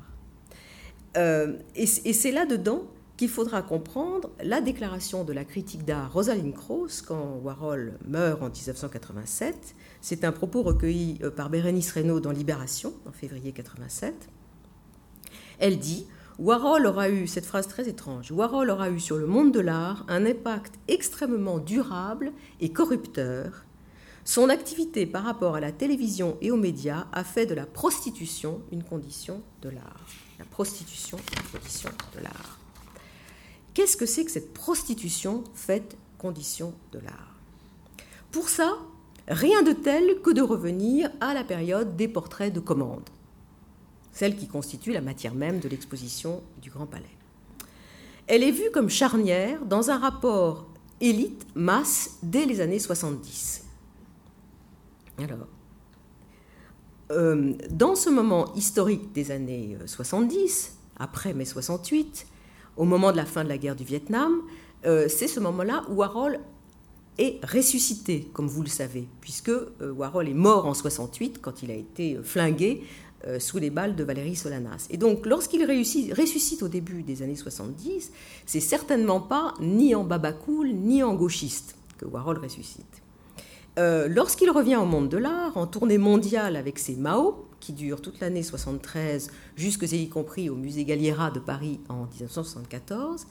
[1.18, 2.88] Euh, et c'est là-dedans
[3.24, 8.50] qu'il faudra comprendre la déclaration de la critique d'art Rosalind Krauss quand Warhol meurt en
[8.50, 14.14] 1987, c'est un propos recueilli euh, par Bérénice Reynaud dans Libération en février 87.
[15.60, 16.06] Elle dit
[16.38, 20.04] Warhol aura eu, cette phrase très étrange, Warhol aura eu sur le monde de l'art
[20.10, 23.64] un impact extrêmement durable et corrupteur.
[24.26, 28.64] Son activité par rapport à la télévision et aux médias a fait de la prostitution
[28.74, 30.08] une condition de l'art.
[30.40, 32.60] La prostitution une condition de l'art.
[33.74, 37.40] Qu'est-ce que c'est que cette prostitution faite condition de l'art?
[38.32, 38.78] Pour ça,
[39.28, 43.10] Rien de tel que de revenir à la période des portraits de commande,
[44.12, 47.06] celle qui constitue la matière même de l'exposition du Grand Palais.
[48.28, 50.68] Elle est vue comme charnière dans un rapport
[51.00, 53.64] élite-masse dès les années 70.
[55.20, 55.48] Alors,
[57.12, 62.28] euh, dans ce moment historique des années 70, après mai 68,
[62.78, 64.42] au moment de la fin de la guerre du Vietnam,
[64.86, 66.40] euh, c'est ce moment-là où Warhol
[67.18, 71.72] est ressuscité, comme vous le savez, puisque euh, Warhol est mort en 68 quand il
[71.72, 72.84] a été euh, flingué
[73.40, 74.88] sous les balles de Valérie Solanas.
[74.90, 78.12] Et donc, lorsqu'il ressuscite au début des années 70,
[78.46, 83.02] c'est certainement pas ni en babacool ni en gauchiste que Warhol ressuscite.
[83.78, 88.20] lorsqu'il revient au monde de l'art, en tournée mondiale avec ses Mao, qui durent toute
[88.20, 93.26] l'année 73, jusque y compris au musée Galliera de Paris en 1974,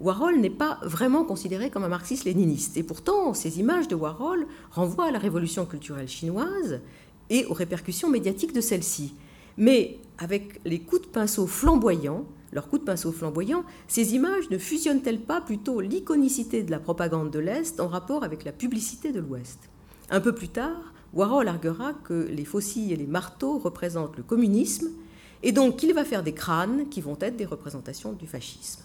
[0.00, 2.76] Warhol n'est pas vraiment considéré comme un marxiste-léniniste.
[2.76, 6.80] Et pourtant, ces images de Warhol renvoient à la révolution culturelle chinoise
[7.28, 9.14] et aux répercussions médiatiques de celle-ci.
[9.56, 14.58] Mais avec les coups de pinceau flamboyants, leurs coups de pinceau flamboyants, ces images ne
[14.58, 19.18] fusionnent-elles pas plutôt l'iconicité de la propagande de l'Est en rapport avec la publicité de
[19.20, 19.58] l'Ouest?
[20.10, 24.88] Un peu plus tard, Warhol arguera que les faucilles et les marteaux représentent le communisme
[25.42, 28.82] et donc qu'il va faire des crânes qui vont être des représentations du fascisme.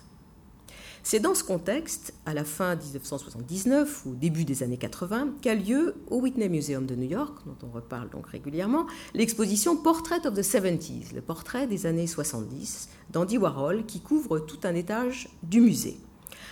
[1.03, 5.95] C'est dans ce contexte, à la fin 1979 ou début des années 80, qu'a lieu
[6.09, 10.41] au Whitney Museum de New York, dont on reparle donc régulièrement, l'exposition Portrait of the
[10.41, 15.97] 70s, le portrait des années 70 d'Andy Warhol, qui couvre tout un étage du musée.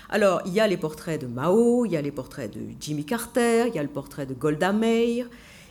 [0.10, 3.04] Alors, il y a les portraits de Mao, il y a les portraits de Jimmy
[3.04, 5.28] Carter, il y a le portrait de Golda Meir,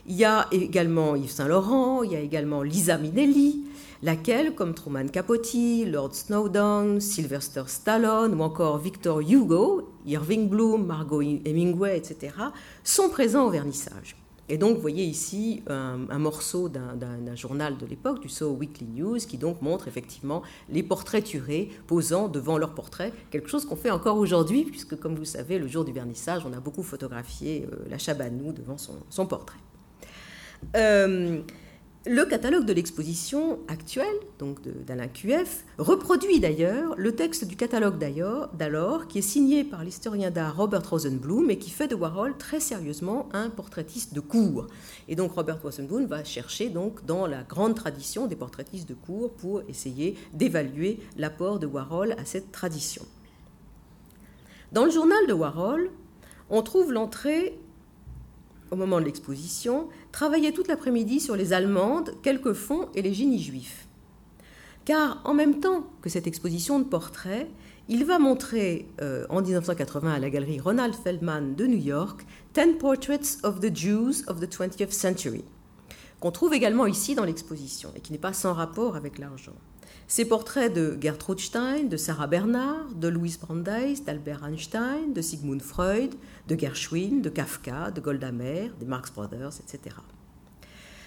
[0.06, 3.64] il y a également Yves Saint Laurent, il y a également Lisa Minnelli,
[4.02, 11.22] laquelle, comme Truman Capote, Lord Snowdon, Sylvester Stallone ou encore Victor Hugo, Irving Bloom, Margot
[11.22, 12.34] Hemingway, etc.,
[12.82, 14.16] sont présents au vernissage.
[14.50, 19.18] Et donc, vous voyez ici un, morceau d'un journal de l'époque, du So Weekly News,
[19.26, 24.18] qui donc montre effectivement les portraiturés posant devant leurs portraits, quelque chose qu'on fait encore
[24.18, 27.96] aujourd'hui, puisque, comme vous savez, le jour du vernissage, on a beaucoup photographié euh, la
[27.96, 29.58] Chabanou devant son, portrait.
[30.76, 31.42] Euh,
[32.06, 39.08] le catalogue de l'exposition actuelle, donc d'Alain QF, reproduit d'ailleurs le texte du catalogue d'alors,
[39.08, 43.30] qui est signé par l'historien d'art Robert Rosenblum et qui fait de Warhol très sérieusement
[43.32, 44.66] un portraitiste de cours.
[45.08, 49.32] Et donc Robert Rosenblum va chercher donc dans la grande tradition des portraitistes de cours
[49.32, 53.06] pour essayer d'évaluer l'apport de Warhol à cette tradition.
[54.72, 55.90] Dans le journal de Warhol,
[56.50, 57.58] on trouve l'entrée
[58.70, 63.42] au moment de l'exposition, travaillait toute l'après-midi sur les Allemandes, quelques fonds et les génies
[63.42, 63.86] juifs.
[64.84, 67.48] Car en même temps que cette exposition de portraits,
[67.88, 72.78] il va montrer euh, en 1980 à la galerie Ronald Feldman de New York Ten
[72.78, 75.44] Portraits of the Jews of the 20th Century,
[76.20, 79.54] qu'on trouve également ici dans l'exposition et qui n'est pas sans rapport avec l'argent.
[80.06, 85.62] Ces portraits de Gertrude Stein, de Sarah Bernard, de Louis Brandeis, d'Albert Einstein, de Sigmund
[85.62, 86.14] Freud,
[86.46, 89.96] de Gershwin, de Kafka, de Golda Meir, des Marx Brothers, etc.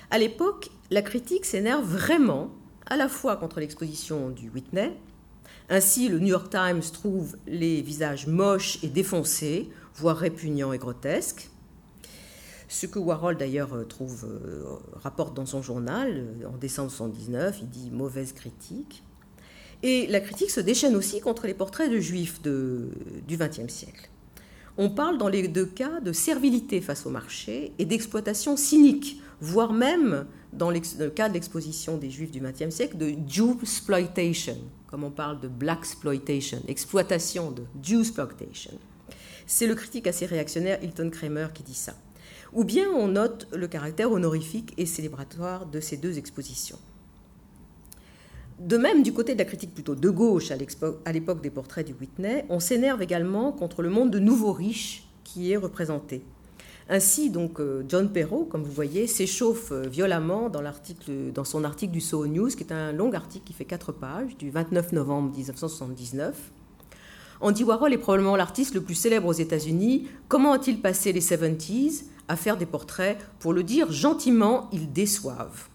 [0.10, 2.50] À l'époque, la critique s'énerve vraiment
[2.88, 4.94] à la fois contre l'exposition du Whitney.
[5.70, 11.50] Ainsi, le New York Times trouve les visages moches et défoncés, voire répugnants et grotesques.
[12.68, 14.64] Ce que Warhol d'ailleurs euh, trouve, euh,
[14.96, 19.04] rapporte dans son journal euh, en décembre 1979, il dit mauvaise critique.
[19.84, 24.10] Et la critique se déchaîne aussi contre les portraits de juifs du XXe siècle.
[24.76, 29.74] On parle dans les deux cas de servilité face au marché et d'exploitation cynique, voire
[29.74, 35.12] même dans le cas de l'exposition des juifs du XXe siècle de Jewsploitation, comme on
[35.12, 38.74] parle de blaxploitation, exploitation de Jewsploitation.
[39.46, 41.94] C'est le critique assez réactionnaire Hilton Kramer qui dit ça
[42.58, 46.80] ou bien on note le caractère honorifique et célébratoire de ces deux expositions.
[48.60, 51.94] De même, du côté de la critique plutôt de gauche à l'époque des portraits du
[51.94, 56.24] Whitney, on s'énerve également contre le monde de nouveaux riches qui est représenté.
[56.90, 62.02] Ainsi, donc, euh, John Perrault, comme vous voyez, s'échauffe euh, violemment dans, son article du
[62.02, 66.34] Soho News, qui est un long article qui fait quatre pages, du 29 novembre 1979.
[67.42, 70.08] Andy Warhol est probablement l'artiste le plus célèbre aux États-Unis.
[70.28, 75.70] Comment a-t-il passé les 70s à faire des portraits, pour le dire gentiment, ils déçoivent.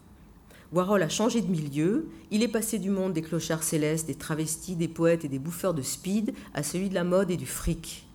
[0.73, 4.75] Warhol a changé de milieu, il est passé du monde des clochards célestes, des travestis,
[4.75, 8.07] des poètes et des bouffeurs de speed à celui de la mode et du fric.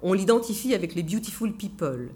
[0.00, 2.10] On l'identifie avec les beautiful people.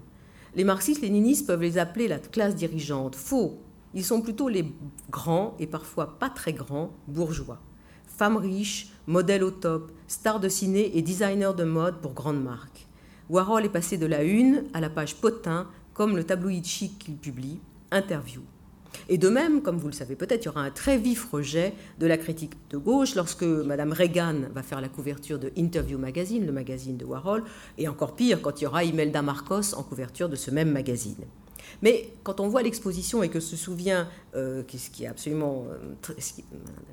[0.55, 3.15] Les marxistes-léninistes peuvent les appeler la classe dirigeante.
[3.15, 3.59] Faux,
[3.93, 4.71] ils sont plutôt les
[5.09, 7.59] grands et parfois pas très grands bourgeois.
[8.07, 12.87] Femmes riches, modèles au top, stars de ciné et designers de mode pour grandes marques.
[13.29, 17.15] Warhol est passé de la une à la page potin, comme le tabloïd chic qu'il
[17.15, 17.59] publie,
[17.91, 18.41] Interview.
[19.07, 21.73] Et de même, comme vous le savez peut-être, il y aura un très vif rejet
[21.99, 26.45] de la critique de gauche lorsque Mme Reagan va faire la couverture de Interview Magazine,
[26.45, 27.43] le magazine de Warhol,
[27.77, 31.25] et encore pire quand il y aura Imelda Marcos en couverture de ce même magazine.
[31.81, 36.13] Mais quand on voit l'exposition et que se souvient, euh, ce qui est absolument euh,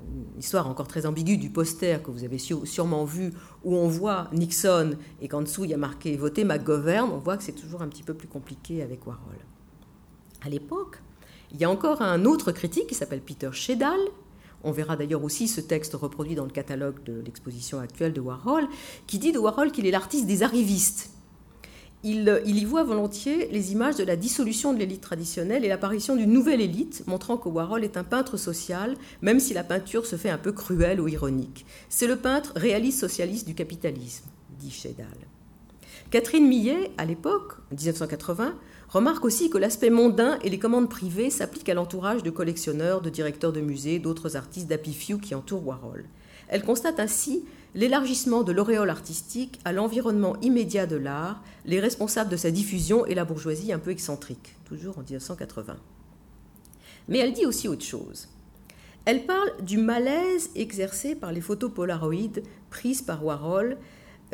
[0.07, 4.29] une histoire encore très ambiguë du poster que vous avez sûrement vu, où on voit
[4.33, 7.81] Nixon et qu'en dessous il y a marqué voter McGovern, on voit que c'est toujours
[7.81, 9.37] un petit peu plus compliqué avec Warhol.
[10.41, 11.01] À l'époque,
[11.51, 13.99] il y a encore un autre critique qui s'appelle Peter Shedal.
[14.63, 18.67] On verra d'ailleurs aussi ce texte reproduit dans le catalogue de l'exposition actuelle de Warhol,
[19.05, 21.16] qui dit de Warhol qu'il est l'artiste des arrivistes
[22.03, 26.31] il, y voit volontiers les images de la dissolution de l'élite traditionnelle et l'apparition d'une
[26.31, 30.29] nouvelle élite, montrant que Warhol est un peintre social, même si la peinture se fait
[30.29, 31.65] un peu cruelle ou ironique.
[31.89, 34.25] C'est le peintre réaliste socialiste du capitalisme,
[34.59, 35.07] dit Chédal.
[36.11, 38.55] Catherine Millet, à l'époque, 1980,
[38.89, 43.09] remarque aussi que l'aspect mondain et les commandes privées s'appliquent à l'entourage de collectionneurs, de
[43.09, 46.05] directeurs de musées, d'autres artistes d'Happy Few qui entourent Warhol.
[46.47, 47.43] Elle constate ainsi
[47.75, 53.15] l'élargissement de l'auréole artistique à l'environnement immédiat de l'art, les responsables de sa diffusion et
[53.15, 55.77] la bourgeoisie un peu excentrique, toujours en 1980.
[57.07, 58.29] Mais elle dit aussi autre chose.
[59.05, 63.77] Elle parle du malaise exercé par les photos polaroïdes prises par Warhol,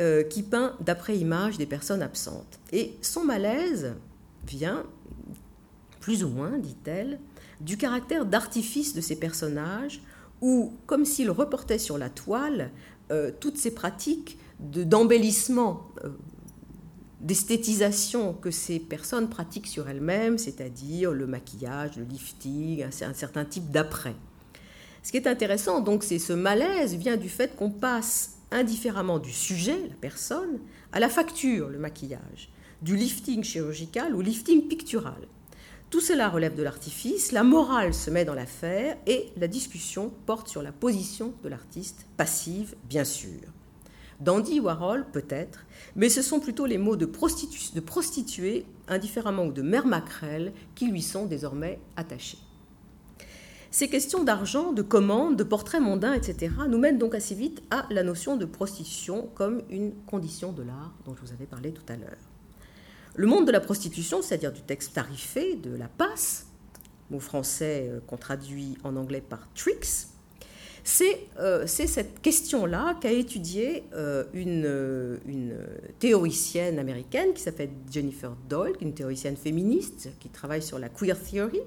[0.00, 2.58] euh, qui peint d'après image des personnes absentes.
[2.72, 3.94] Et son malaise
[4.44, 4.84] vient,
[6.00, 7.20] plus ou moins, dit-elle,
[7.60, 10.02] du caractère d'artifice de ces personnages,
[10.40, 12.70] où, comme s'il reportait sur la toile
[13.10, 16.10] euh, toutes ces pratiques d'embellissement, euh,
[17.20, 23.70] d'esthétisation que ces personnes pratiquent sur elles-mêmes, c'est-à-dire le maquillage, le lifting, un, certain type
[23.70, 24.14] d'après.
[25.02, 29.32] Ce qui est intéressant, donc, c'est ce malaise vient du fait qu'on passe indifféremment du
[29.32, 30.60] sujet, la personne,
[30.92, 32.50] à la facture, le maquillage,
[32.82, 35.26] du lifting chirurgical au lifting pictural.
[35.90, 40.48] Tout cela relève de l'artifice, la morale se met dans l'affaire et la discussion porte
[40.48, 43.40] sur la position de l'artiste, passive bien sûr.
[44.20, 45.66] Dandy Warhol peut-être,
[45.96, 51.02] mais ce sont plutôt les mots de, prostituée, indifféremment, ou de mère maquerelle qui lui
[51.02, 52.38] sont désormais attachés.
[53.70, 57.86] Ces questions d'argent, de commande, de portraits mondains, etc., nous mènent donc assez vite à
[57.90, 61.82] la notion de prostitution comme une condition de l'art dont je vous avais parlé tout
[61.88, 62.33] à l'heure.
[63.14, 66.46] Le monde de la prostitution, c'est-à-dire du texte tarifé, de la passe,
[67.10, 70.08] mot français euh, qu'on traduit en anglais par tricks,
[71.38, 75.56] euh, c'est cette question-là qu'a étudiée euh, une, une,
[75.98, 81.60] théoricienne américaine qui s'appelle Jennifer Doyle, une théoricienne féministe qui travaille sur la queer theory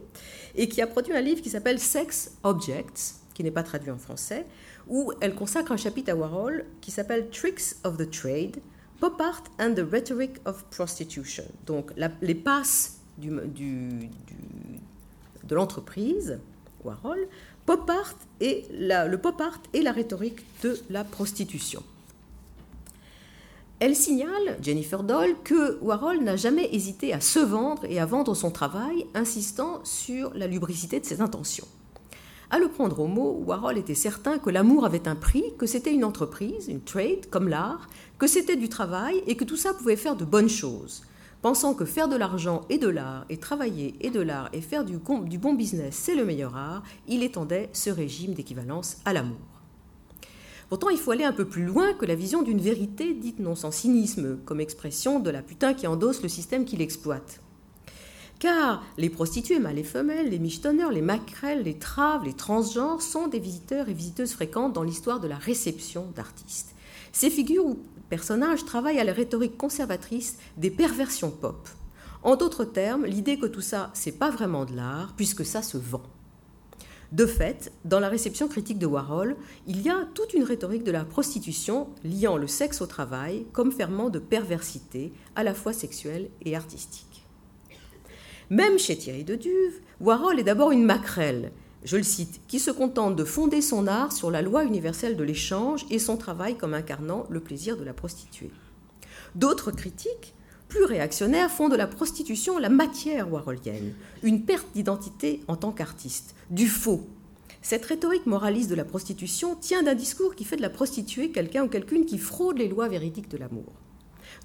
[0.55, 3.97] et qui a produit un livre qui s'appelle Sex Objects, qui n'est pas traduit en
[3.97, 4.45] français,
[4.87, 8.57] où elle consacre un chapitre à Warhol qui s'appelle Tricks of the Trade,
[8.99, 11.43] Pop Art and the Rhetoric of Prostitution.
[11.65, 11.91] Donc
[12.21, 14.09] les passes de
[15.55, 16.39] l'entreprise,
[16.83, 17.27] Warhol,
[17.65, 17.91] pop
[18.39, 21.83] et le pop art et la rhétorique de la prostitution.
[23.79, 28.33] Elle signale, Jennifer Doll, que Warhol n'a jamais hésité à se vendre et à vendre
[28.33, 31.67] son travail, insistant sur la lubricité de ses intentions.
[32.49, 35.93] À le prendre au mot, Warhol était certain que l'amour avait un prix, que c'était
[35.93, 39.95] une entreprise, une trade, comme l'art, que c'était du travail et que tout ça pouvait
[39.95, 41.03] faire de bonnes choses
[41.41, 44.83] pensant que faire de l'argent et de l'art, et travailler et de l'art, et faire
[44.83, 49.37] du, bon business, c'est le meilleur art, il étendait ce régime d'équivalence à l'amour.
[50.69, 53.55] Pourtant, il faut aller un peu plus loin que la vision d'une vérité dite non
[53.55, 57.39] sans cynisme, comme expression de la putain qui endosse le système qui l'exploite.
[58.39, 63.29] Car les prostituées mâles et femelles, les michetonneurs, les maquerelles, les traves, les transgenres sont
[63.29, 66.75] des visiteurs et visiteuses fréquentes dans l'histoire de la réception d'artistes.
[67.13, 67.77] Ces figures
[68.09, 71.67] personnages travaillent à la rhétorique conservatrice des perversions pop.
[72.23, 75.77] En d'autres termes, l'idée que tout ça, c'est pas vraiment de l'art, puisque ça se
[75.77, 76.03] vend.
[77.11, 80.91] De fait, dans la réception critique de Warhol, il y a toute une rhétorique de
[80.91, 86.29] la prostitution liant le sexe au travail comme ferment de perversité, à la fois sexuelle
[86.43, 87.25] et artistique.
[88.49, 91.51] Même chez Thierry de Duve, Warhol est d'abord une maquerelle,
[91.83, 95.23] je le cite, qui se contente de fonder son art sur la loi universelle de
[95.23, 98.51] l'échange et son travail comme incarnant le plaisir de la prostituée.
[99.35, 100.33] D'autres critiques,
[100.67, 106.35] plus réactionnaires, font de la prostitution la matière warholienne, une perte d'identité en tant qu'artiste,
[106.49, 107.07] du faux.
[107.61, 111.65] Cette rhétorique moraliste de la prostitution tient d'un discours qui fait de la prostituée quelqu'un
[111.65, 113.73] ou quelqu'une qui fraude les lois véridiques de l'amour.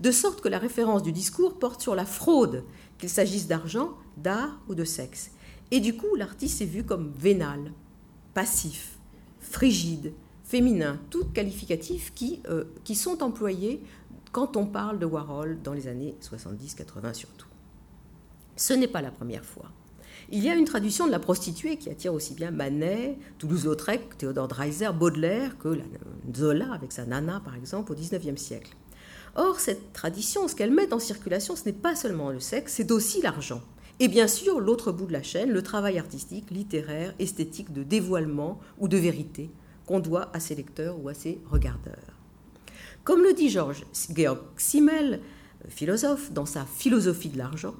[0.01, 2.65] De sorte que la référence du discours porte sur la fraude,
[2.99, 5.31] qu'il s'agisse d'argent, d'art ou de sexe
[5.73, 7.73] et du coup, l'artiste est vu comme vénal,
[8.35, 8.99] passif,
[9.41, 10.13] frigide,
[10.45, 13.83] féminin, tous qualificatifs qui, euh, qui sont employés
[14.33, 17.49] quand on parle de Warhol dans les années 70-80 surtout.
[18.55, 19.71] Ce n'est pas la première fois.
[20.31, 24.49] Il y a une tradition de la prostituée qui attire aussi bien Manet, Toulouse-Lautrec, Théodore
[24.49, 25.85] Dreiser, Baudelaire que la
[26.37, 28.77] Zola avec sa nana par exemple au XIXe siècle.
[29.37, 32.93] Or, cette tradition, ce qu'elle met en circulation, ce n'est pas seulement le sexe, c'est
[32.93, 33.63] aussi l'argent.
[34.03, 38.59] Et bien sûr, l'autre bout de la chaîne, le travail artistique, littéraire, esthétique de dévoilement
[38.81, 39.49] ou de vérité
[39.87, 42.19] qu'on doit à ses lecteurs ou à ses regardeurs.
[43.05, 45.21] Comme le dit Georges Georg Simmel,
[45.69, 47.77] philosophe, dans sa philosophie de l'argent,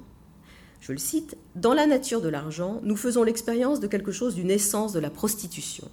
[0.79, 4.49] je le cite, Dans la nature de l'argent, nous faisons l'expérience de quelque chose d'une
[4.49, 5.89] essence de la prostitution.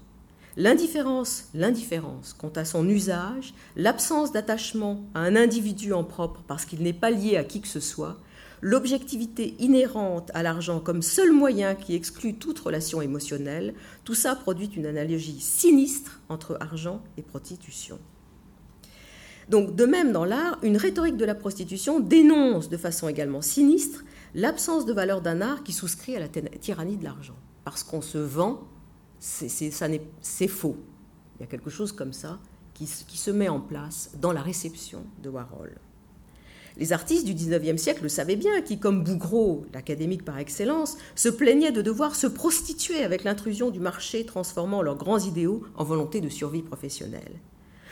[0.57, 6.85] L'indifférence, l'indifférence quant à son usage, l'absence d'attachement à un individu en propre parce qu'il
[6.85, 8.21] n'est pas lié à qui que ce soit,
[8.61, 14.71] l'objectivité inhérente à l'argent comme seul moyen qui exclut toute relation émotionnelle, tout ça produit
[14.77, 17.99] une analogie sinistre entre argent et prostitution.
[19.49, 24.05] Donc, de même dans l'art, une rhétorique de la prostitution dénonce de façon également sinistre
[24.35, 27.37] l'absence de valeur d'un art qui souscrit à la tyrannie de l'argent.
[27.65, 28.69] Parce qu'on se vend,
[29.19, 30.77] c'est faux.
[31.37, 32.39] Il y a quelque chose comme ça
[32.75, 35.77] qui, qui se met en place dans la réception de Warhol.
[36.81, 41.29] Les artistes du XIXe siècle le savaient bien, qui, comme Bougreau, l'académique par excellence, se
[41.29, 46.23] plaignaient de devoir se prostituer avec l'intrusion du marché transformant leurs grands idéaux en volonté
[46.23, 47.35] de survie professionnelle.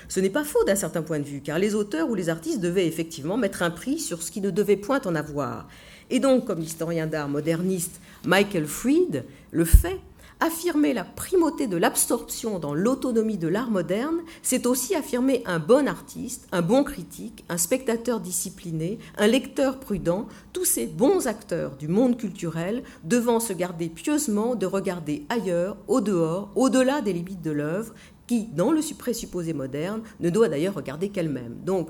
[0.09, 2.61] Ce n'est pas faux d'un certain point de vue, car les auteurs ou les artistes
[2.61, 5.69] devaient effectivement mettre un prix sur ce qui ne devait point en avoir.
[6.09, 10.01] Et donc, comme l'historien d'art moderniste Michael Fried le fait,
[10.41, 15.89] Affirmer la primauté de l'absorption dans l'autonomie de l'art moderne, c'est aussi affirmer un bon
[15.89, 21.89] artiste, un bon critique, un spectateur discipliné, un lecteur prudent, tous ces bons acteurs du
[21.89, 27.51] monde culturel devant se garder pieusement de regarder ailleurs, au dehors, au-delà des limites de
[27.51, 27.93] l'œuvre,
[28.29, 31.57] qui, dans le présupposé moderne, ne doit d'ailleurs regarder qu'elle-même.
[31.65, 31.89] Donc,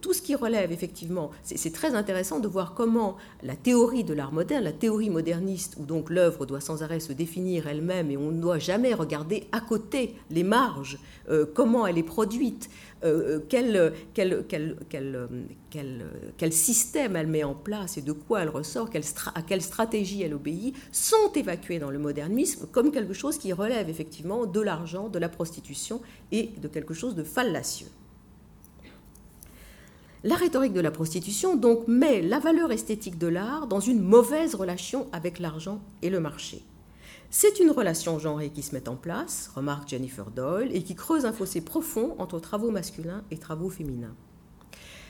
[0.00, 4.32] tout ce qui relève effectivement, c'est très intéressant de voir comment la théorie de l'art
[4.32, 8.30] moderne, la théorie moderniste, où donc l'œuvre doit sans arrêt se définir elle-même et on
[8.30, 12.68] ne doit jamais regarder à côté les marges, euh, comment elle est produite,
[13.04, 14.44] euh, quel, quel,
[16.38, 18.88] quel, système elle met en place et de quoi elle ressort,
[19.34, 23.90] à quelle stratégie elle obéit, sont évacués dans le modernisme comme quelque chose qui relève
[23.90, 26.00] effectivement de l'argent, de la prostitution
[26.32, 27.88] et de quelque chose de fallacieux.
[30.26, 34.54] La rhétorique de la prostitution donc met la valeur esthétique de l'art dans une mauvaise
[34.54, 36.62] relation avec l'argent et le marché.
[37.28, 41.26] C'est une relation genrée qui se met en place, remarque Jennifer Doyle, et qui creuse
[41.26, 44.14] un fossé profond entre travaux masculins et travaux féminins.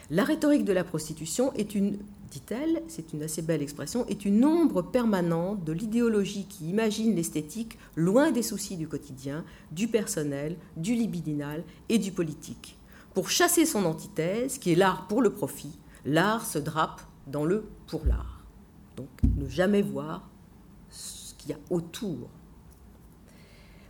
[0.09, 1.97] La rhétorique de la prostitution est une,
[2.29, 7.79] dit-elle, c'est une assez belle expression, est une ombre permanente de l'idéologie qui imagine l'esthétique
[7.95, 12.75] loin des soucis du quotidien, du personnel, du libidinal et du politique.
[13.15, 17.63] Pour chasser son antithèse, qui est l'art pour le profit, l'art se drape dans le
[17.87, 18.43] pour l'art.
[18.97, 19.07] Donc
[19.37, 20.27] ne jamais voir
[20.89, 22.27] ce qu'il y a autour.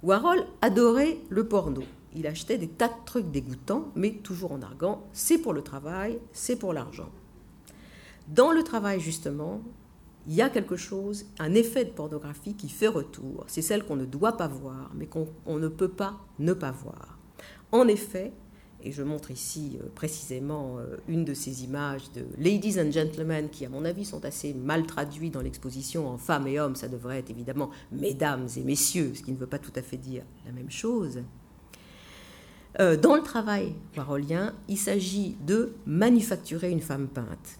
[0.03, 1.82] Warhol adorait le porno.
[2.13, 6.19] Il achetait des tas de trucs dégoûtants, mais toujours en arguant c'est pour le travail,
[6.32, 7.09] c'est pour l'argent.
[8.28, 9.61] Dans le travail, justement,
[10.28, 13.43] il y a quelque chose, un effet de pornographie qui fait retour.
[13.47, 17.17] C'est celle qu'on ne doit pas voir, mais qu'on ne peut pas ne pas voir.
[17.71, 18.32] En effet,
[18.86, 23.49] et je montre ici euh, précisément euh, une de ces images de Ladies and Gentlemen
[23.49, 26.75] qui, à mon avis, sont assez mal traduits dans l'exposition en femmes et hommes.
[26.75, 29.97] Ça devrait être évidemment mesdames et messieurs, ce qui ne veut pas tout à fait
[29.97, 31.23] dire la même chose.
[32.79, 37.59] Euh, dans le travail warholien, il s'agit de manufacturer une femme peinte.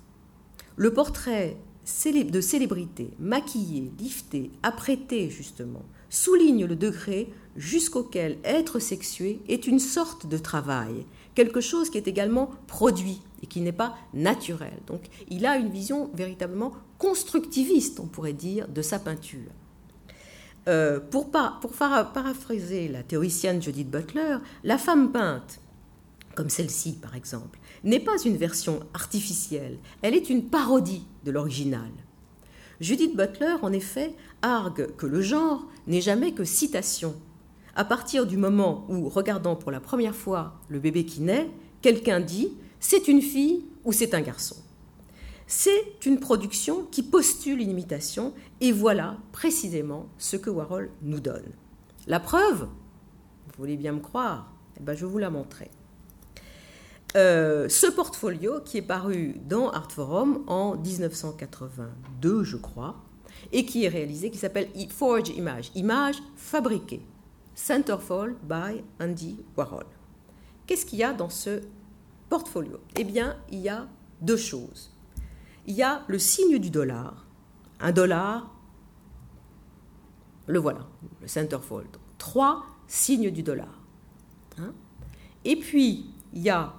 [0.76, 9.68] Le portrait de célébrité, maquillée, liftée, apprêtée justement, souligne le degré jusqu'auquel être sexué est
[9.68, 14.74] une sorte de travail, quelque chose qui est également produit et qui n'est pas naturel.
[14.88, 19.52] Donc il a une vision véritablement constructiviste, on pourrait dire, de sa peinture.
[20.68, 25.60] Euh, pour, pour paraphraser la théoricienne Judith Butler, la femme peinte,
[26.34, 31.92] comme celle-ci par exemple, n'est pas une version artificielle, elle est une parodie de l'original.
[32.82, 37.16] Judith Butler, en effet, argue que le genre n'est jamais que citation.
[37.76, 41.50] À partir du moment où, regardant pour la première fois le bébé qui naît,
[41.82, 44.56] quelqu'un dit c'est une fille ou c'est un garçon.
[45.48, 51.52] C'est une production qui postule une imitation, et voilà précisément ce que Warhol nous donne.
[52.08, 55.70] La preuve, vous voulez bien me croire, eh ben je vous la montrer.
[57.16, 62.96] Euh, ce portfolio qui est paru dans Art Forum en 1982, je crois,
[63.52, 67.02] et qui est réalisé, qui s'appelle Forge Image, image fabriquée,
[67.56, 69.86] Centerfold by Andy Warhol.
[70.68, 71.62] Qu'est-ce qu'il y a dans ce
[72.30, 72.80] portfolio?
[72.98, 73.88] Eh bien, il y a
[74.22, 74.92] deux choses.
[75.66, 77.26] Il y a le signe du dollar,
[77.80, 78.54] un dollar,
[80.48, 80.86] le voilà,
[81.22, 81.88] le centerfold.
[82.18, 83.82] Trois signes du dollar.
[84.60, 84.74] Hein.
[85.44, 86.74] Et puis, il y a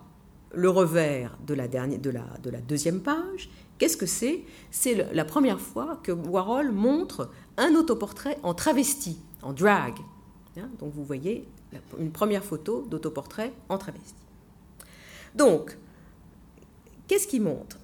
[0.53, 3.51] le revers de la, de la deuxième page.
[3.79, 4.45] Qu'est-ce que c'est?
[4.71, 9.95] C'est la première fois que Warhol montre un autoportrait en travesti, en drag.
[10.79, 11.49] Donc vous voyez
[11.99, 14.15] une première photo d'autoportrait en travesti.
[15.35, 15.77] Donc,
[17.09, 17.79] qu'est-ce qu'il montre?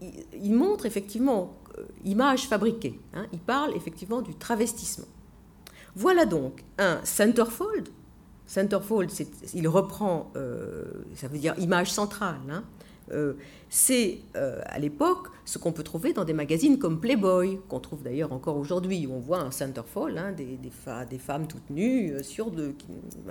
[0.00, 2.98] Il, montre effectivement euh, image fabriquée.
[3.14, 5.06] Hein, il parle effectivement du travestissement.
[5.94, 7.88] Voilà donc un centerfold,
[8.52, 9.10] Centerfold,
[9.54, 10.84] il reprend, euh,
[11.14, 12.40] ça veut dire image centrale.
[12.50, 12.64] Hein.
[13.10, 13.34] Euh,
[13.68, 18.02] c'est euh, à l'époque ce qu'on peut trouver dans des magazines comme Playboy, qu'on trouve
[18.02, 22.74] d'ailleurs encore aujourd'hui, où on voit un centerfold, hein, des, femmes toutes nues sur de,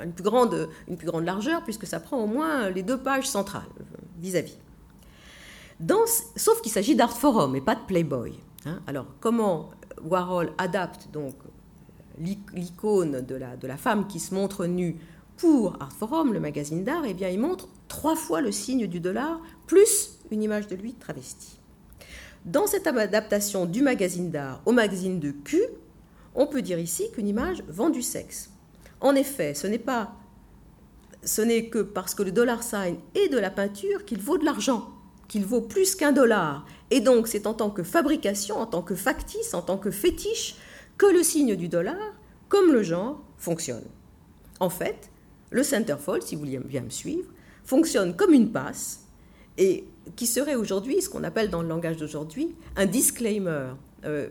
[0.03, 3.63] une, plus grande, largeur, puisque ça prend au moins les deux pages centrales
[4.19, 4.57] vis-à-vis.
[6.35, 8.33] sauf qu'il s'agit d'Art Forum et pas de Playboy.
[8.65, 8.81] Hein.
[8.87, 9.71] Alors comment
[10.03, 11.35] Warhol adapte donc
[12.53, 14.99] l'icône de la, de la femme qui se montre nue
[15.41, 18.99] pour Art Forum, le magazine d'art, eh bien, il montre trois fois le signe du
[18.99, 19.39] dollar,
[19.71, 21.57] plus une image de lui travesti.
[22.43, 25.63] Dans cette adaptation du magazine d'art au magazine de cul,
[26.35, 28.49] on peut dire ici qu'une image vend du sexe.
[28.99, 30.11] En effet, ce n'est pas
[31.23, 34.43] ce n'est que parce que le dollar sign est de la peinture qu'il vaut de
[34.43, 34.89] l'argent,
[35.29, 36.65] qu'il vaut plus qu'un dollar.
[36.89, 40.57] Et donc c'est en tant que fabrication, en tant que factice, en tant que fétiche,
[40.97, 42.13] que le signe du dollar,
[42.49, 43.87] comme le genre, fonctionne.
[44.59, 45.09] En fait,
[45.49, 47.29] le centerfold, si vous voulez bien me suivre,
[47.63, 49.05] fonctionne comme une passe
[49.57, 49.85] et
[50.15, 53.73] qui serait aujourd'hui ce qu'on appelle dans le langage d'aujourd'hui un disclaimer.
[54.05, 54.29] Euh,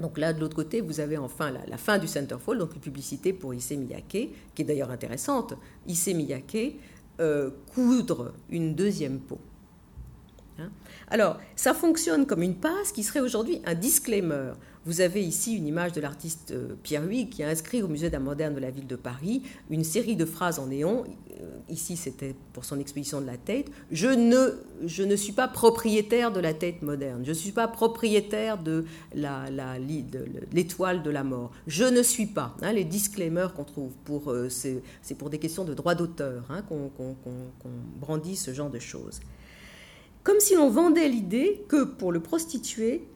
[0.00, 3.32] donc là, de l'autre côté, vous avez enfin la, fin du centerfold, donc une publicité
[3.32, 5.54] pour Issey Miyake, qui est d'ailleurs intéressante.
[5.86, 6.76] Issey Miyake
[7.20, 9.38] euh, coudre une deuxième peau.
[10.58, 10.70] Hein.
[11.08, 14.52] Alors, ça fonctionne comme une passe qui serait aujourd'hui un disclaimer.
[14.86, 18.10] Vous avez ici une image de l'artiste euh, Pierre Huy qui a inscrit au Musée
[18.10, 21.04] d'art moderne de la ville de Paris une série de phrases en néon.
[21.40, 23.70] Euh, ici, c'était pour son exposition de la tête.
[23.90, 27.22] Je ne, je ne suis pas propriétaire de la tête moderne.
[27.24, 28.84] Je ne suis pas propriétaire de
[30.52, 31.50] l'étoile de, la mort.
[31.66, 32.54] Je ne suis pas.
[32.60, 34.82] Hein, les disclaimers qu'on trouve, pour, euh, c'est
[35.16, 36.90] pour des questions de droit d'auteur hein, qu'on
[38.00, 39.20] brandit ce genre de choses.
[40.24, 43.06] Comme si l'on vendait l'idée que pour le prostitué,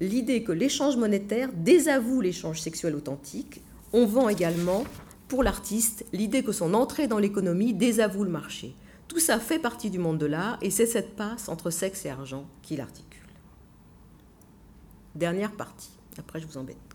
[0.00, 3.62] l'idée que l'échange monétaire désavoue l'échange sexuel authentique.
[3.92, 4.84] On vend également,
[5.28, 8.74] pour l'artiste, l'idée que son entrée dans l'économie désavoue le marché.
[9.06, 12.10] Tout ça fait partie du monde de l'art et c'est cette passe entre sexe et
[12.10, 13.22] argent qui l'articule.
[15.14, 16.85] Dernière partie, après je vous embête.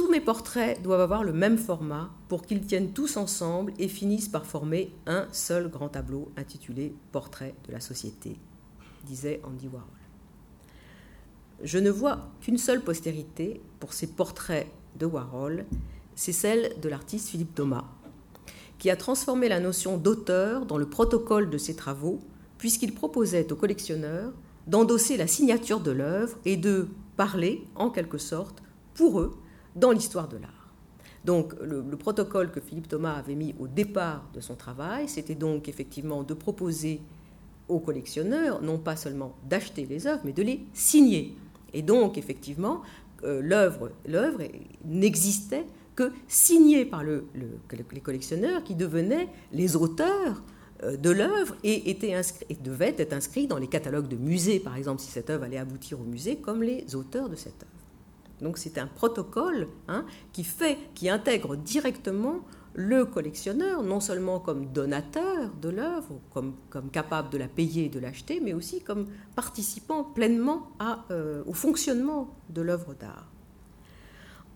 [0.00, 4.30] Tous mes portraits doivent avoir le même format pour qu'ils tiennent tous ensemble et finissent
[4.30, 8.38] par former un seul grand tableau intitulé Portrait de la société,
[9.04, 9.86] disait Andy Warhol.
[11.62, 15.66] Je ne vois qu'une seule postérité pour ces portraits de Warhol,
[16.14, 17.84] c'est celle de l'artiste Philippe Thomas,
[18.78, 22.20] qui a transformé la notion d'auteur dans le protocole de ses travaux,
[22.56, 24.32] puisqu'il proposait aux collectionneurs
[24.66, 26.88] d'endosser la signature de l'œuvre et de
[27.18, 28.62] parler, en quelque sorte,
[28.94, 29.38] pour eux,
[29.76, 30.74] dans l'histoire de l'art.
[31.24, 35.34] Donc le, le, protocole que Philippe Thomas avait mis au départ de son travail, c'était
[35.34, 37.02] donc effectivement de proposer
[37.68, 41.36] aux collectionneurs non pas seulement d'acheter les œuvres, mais de les signer.
[41.72, 42.82] Et donc, effectivement,
[43.24, 43.90] euh, l'œuvre,
[44.84, 47.26] n'existait que signée par le,
[47.92, 50.42] les collectionneurs qui devenaient les auteurs
[50.82, 55.10] euh, de l'œuvre et, était être inscrits dans les catalogues de musées, par exemple, si
[55.10, 57.79] cette œuvre allait aboutir au musée, comme les auteurs de cette œuvre.
[58.40, 62.40] Donc c'est un protocole hein, qui fait, qui intègre directement
[62.74, 67.88] le collectionneur, non seulement comme donateur de l'œuvre, comme, comme, capable de la payer et
[67.88, 70.68] de l'acheter, mais aussi comme participant pleinement
[71.10, 73.26] euh, au fonctionnement de l'œuvre d'art.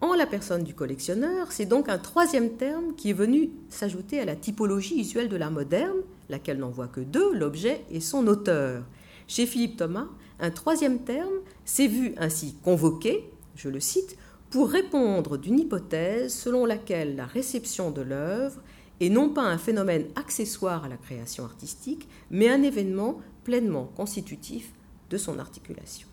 [0.00, 4.24] En la personne du collectionneur, c'est donc un troisième terme qui est venu s'ajouter à
[4.24, 5.96] la typologie usuelle de l'art moderne,
[6.28, 8.84] laquelle n'en voit que deux, l'objet et son auteur.
[9.26, 10.08] Chez Philippe Thomas,
[10.40, 14.16] un troisième terme s'est vu ainsi convoqué, je le cite,
[14.50, 18.60] pour répondre d'une hypothèse selon laquelle la réception de l'œuvre
[19.00, 24.72] est non pas un phénomène accessoire à la création artistique, mais un événement pleinement constitutif
[25.10, 26.08] de son articulation.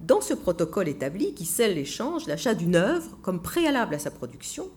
[0.00, 4.68] Dans ce protocole établi qui scelle l'échange, l'achat d'une œuvre comme préalable à sa production,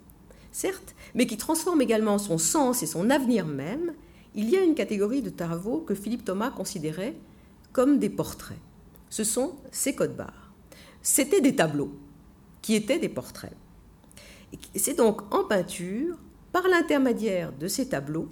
[0.52, 3.94] certes, mais qui transforme également son sens et son avenir même,
[4.36, 7.16] il y a une catégorie de travaux que Philippe Thomas considérait
[7.74, 8.60] comme des portraits.
[9.10, 10.47] Ce sont ces codes barres.
[11.02, 11.92] C'étaient des tableaux,
[12.62, 13.54] qui étaient des portraits.
[14.76, 16.18] C'est donc en peinture,
[16.52, 18.30] par l'intermédiaire de ces tableaux,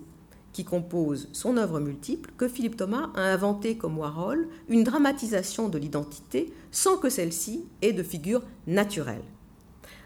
[0.53, 5.77] qui composent son œuvre multiple, que Philippe Thomas a inventé comme Warhol une dramatisation de
[5.77, 9.25] l'identité sans que celle-ci ait de figure naturelle.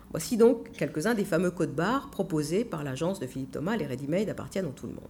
[0.10, 3.78] Voici donc quelques-uns des fameux codes barres proposés par l'agence de Philippe Thomas.
[3.78, 5.04] Les ready-made appartiennent à tout le monde.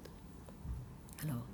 [1.24, 1.46] Alors,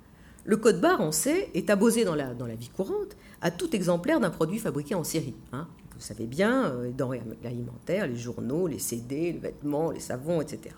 [0.44, 3.74] le code barre, on sait, est abosé dans la, dans la vie courante à tout
[3.76, 5.36] exemplaire d'un produit fabriqué en série.
[5.52, 10.00] Hein vous savez bien, euh, les denrées alimentaires, les journaux, les CD, les vêtements, les
[10.00, 10.74] savons, etc.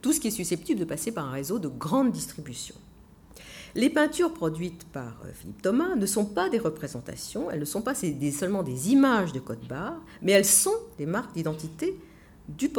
[0.00, 2.74] Tout ce qui est susceptible de passer par un réseau de grande distribution.
[3.74, 7.82] Les peintures produites par euh, Philippe Thomas ne sont pas des représentations, elles ne sont
[7.82, 11.98] pas seulement des images de code barre, mais elles sont des marques d'identité
[12.48, 12.70] du,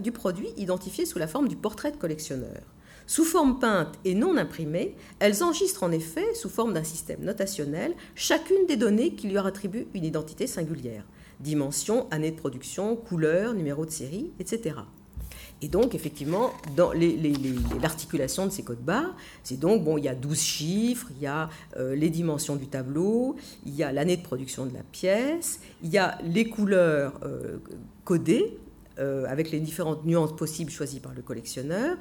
[0.00, 2.62] du produit identifié sous la forme du portrait de collectionneur.
[3.06, 7.94] Sous forme peinte et non imprimée, elles enregistrent en effet, sous forme d'un système notationnel,
[8.14, 11.04] chacune des données qui lui attribuent une identité singulière
[11.40, 14.76] dimension, année de production, couleur, numéro de série, etc.
[15.60, 16.92] Et donc, effectivement, dans
[17.82, 21.26] l'articulation de ces codes barres, c'est donc, bon, il y a 12 chiffres, il y
[21.26, 23.36] a euh, les dimensions du tableau,
[23.66, 27.58] il y a l'année de production de la pièce, il y a les couleurs euh,
[28.04, 28.56] codées,
[29.00, 31.96] euh, avec les différentes nuances possibles choisies par le collectionneur,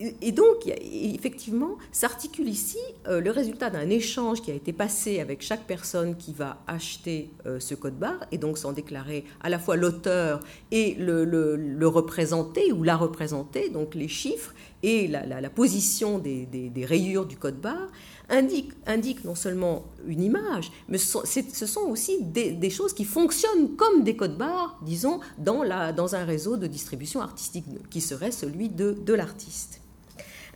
[0.00, 5.42] et donc, effectivement, s'articule ici euh, le résultat d'un échange qui a été passé avec
[5.42, 9.58] chaque personne qui va acheter euh, ce code barre, et donc s'en déclarer à la
[9.58, 10.40] fois l'auteur
[10.70, 17.36] et le, représenter ou la représenter, donc les chiffres et la, position des, rayures du
[17.36, 17.90] code barre,
[18.30, 24.16] indiquent non seulement une image, mais ce sont, aussi des, choses qui fonctionnent comme des
[24.16, 29.79] codes barres, disons, dans un réseau de distribution artistique qui serait celui de l'artiste.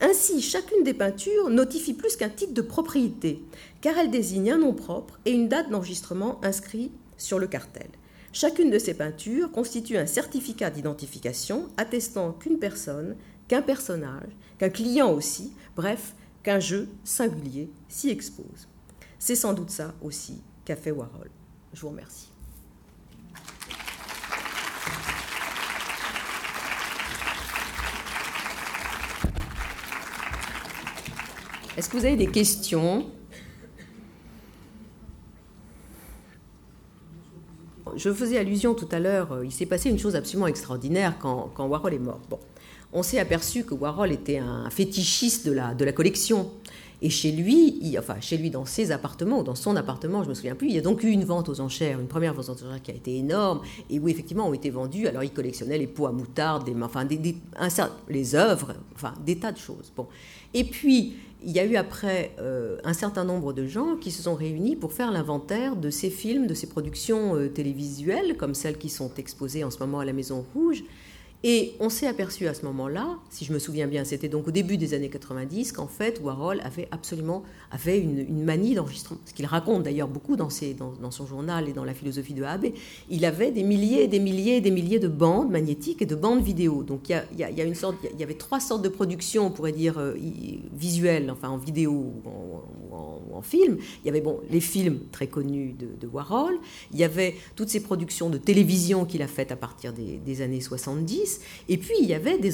[0.07, 3.43] Ainsi, chacune des peintures notifie plus qu'un titre de propriété,
[3.81, 7.89] car elle désigne un nom propre et une date d'enregistrement inscrit sur le cartel.
[8.31, 13.17] Chacune de ces peintures constitue un certificat d'identification attestant qu'une personne
[13.49, 18.69] qu'un personnage, qu'un client aussi, bref, qu'un jeu singulier s'y expose.
[19.19, 21.31] C'est sans doute ça aussi qu'a fait Warhol.
[21.73, 22.34] Je vous remercie.
[31.77, 33.07] Est-ce que vous avez des questions
[37.97, 41.53] Je faisais allusion tout à l'heure, euh, il s'est passé une chose absolument extraordinaire quand,
[41.59, 42.21] Warhol est mort.
[42.29, 42.39] Bon,
[42.93, 46.51] on s'est aperçu que Warhol était un fétichiste de la, de la collection.
[47.03, 50.35] Et chez lui, enfin chez lui dans ses appartements ou dans son appartement, je me
[50.35, 52.65] souviens plus, il y a donc eu une vente aux enchères, une première vente aux
[52.65, 53.61] enchères qui a été énorme
[53.91, 55.07] et où effectivement ont été vendus.
[55.07, 57.07] Alors il collectionnait les pots à moutarde, enfin
[58.09, 59.93] les œuvres, enfin des tas de choses.
[59.95, 60.07] Bon,
[60.55, 64.23] et puis il y a eu après euh, un certain nombre de gens qui se
[64.23, 68.79] sont réunis pour faire l'inventaire de ces films, de ces productions euh, télévisuelles, comme celles
[68.79, 70.85] qui sont exposées en ce moment à la Maison Rouge,
[71.47, 74.51] et on s'est aperçu à ce moment-là, si je me souviens bien, c'était donc au
[74.51, 79.21] début des années 90, qu'en fait Warhol avait absolument avait une, manie d'enregistrement.
[79.27, 82.69] Ce qu'il raconte d'ailleurs beaucoup dans, dans, son journal et dans la philosophie de Abe.
[83.11, 86.15] Il avait des milliers et des milliers et des milliers de bandes magnétiques et de
[86.15, 86.83] bandes vidéo.
[86.83, 89.99] Donc il y, a, sorte, il y avait trois sortes de productions, on pourrait dire
[89.99, 90.15] euh,
[90.73, 93.77] visuelles, enfin en vidéo ou en, film.
[94.03, 96.55] Il y avait bon les films très connus de, Warhol.
[96.93, 100.63] Il y avait toutes ces productions de télévision qu'il a faites à partir des années
[100.63, 101.34] 70
[101.69, 102.51] et puis il y avait des,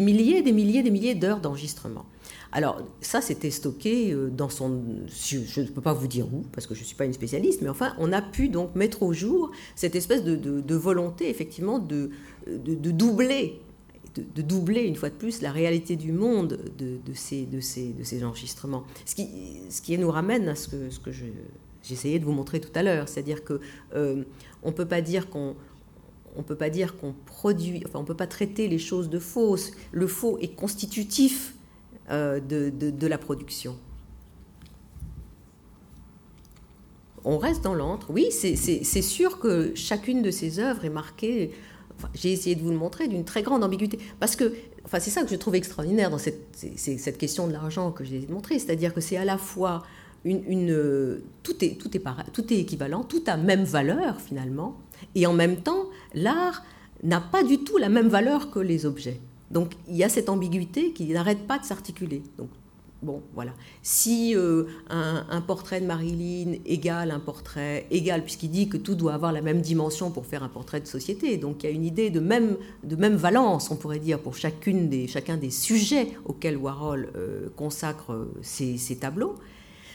[0.00, 2.04] milliers, des milliers, des milliers d'heures d'enregistrement.
[2.52, 4.80] Alors ça, c'était stocké euh, dans son...
[5.08, 7.62] Je ne peux pas vous dire où, parce que je ne suis pas une spécialiste,
[7.62, 12.10] mais enfin, on a pu donc mettre au jour cette espèce de, volonté, effectivement, de,
[12.46, 13.60] doubler
[14.14, 18.84] de, doubler une fois de plus la réalité du monde de, ces, enregistrements.
[19.04, 19.14] Ce
[19.82, 21.10] qui, nous ramène à ce que,
[21.82, 23.60] j'essayais de vous montrer tout à l'heure, c'est-à-dire que
[23.96, 24.22] euh,
[24.64, 25.56] ne peut pas dire qu'on
[26.36, 29.08] on ne peut pas dire qu'on produit, enfin on ne peut pas traiter les choses
[29.08, 29.72] de fausses.
[29.92, 31.54] Le faux est constitutif
[32.10, 33.78] euh, de, la production.
[37.24, 38.08] On reste dans l'antre.
[38.10, 41.52] Oui, c'est sûr que chacune de ces œuvres est marquée,
[42.12, 43.98] j'ai essayé de vous le montrer, d'une très grande ambiguïté.
[44.20, 44.52] Parce que,
[44.84, 48.26] enfin, c'est ça que je trouve extraordinaire dans cette, cette question de l'argent que j'ai
[48.28, 49.84] montré, c'est-à-dire que c'est à la fois
[50.24, 54.76] une, tout, est, tout, est tout est équivalent, tout a même valeur finalement,
[55.14, 56.62] et en même temps, l'art
[57.02, 59.20] n'a pas du tout la même valeur que les objets.
[59.50, 62.22] Donc il y a cette ambiguïté qui n'arrête pas de s'articuler.
[62.38, 62.48] Donc
[63.04, 63.52] bon, voilà.
[63.82, 69.14] Si euh, un, portrait de Marilyn égale un portrait égal, puisqu'il dit que tout doit
[69.14, 71.84] avoir la même dimension pour faire un portrait de société, donc il y a une
[71.84, 76.08] idée de même, de même valence, on pourrait dire, pour chacune des, chacun des sujets
[76.24, 79.36] auxquels Warhol euh, consacre euh, ses, ses tableaux.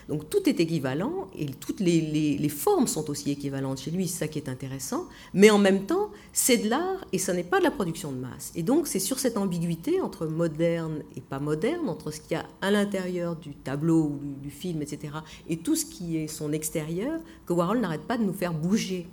[0.10, 4.28] Donc tout est équivalent et toutes les, formes sont aussi équivalentes chez lui, c'est ça
[4.28, 5.06] qui est intéressant.
[5.36, 8.18] Mais en même temps, c'est de l'art et ce n'est pas de la production de
[8.18, 8.52] masse.
[8.56, 12.36] Et donc c'est sur cette ambiguïté entre moderne et pas moderne, entre ce qu'il y
[12.40, 15.14] a à l'intérieur du tableau ou du, film, etc.,
[15.48, 19.08] et tout ce qui est son extérieur, que Warhol n'arrête pas de nous faire bouger.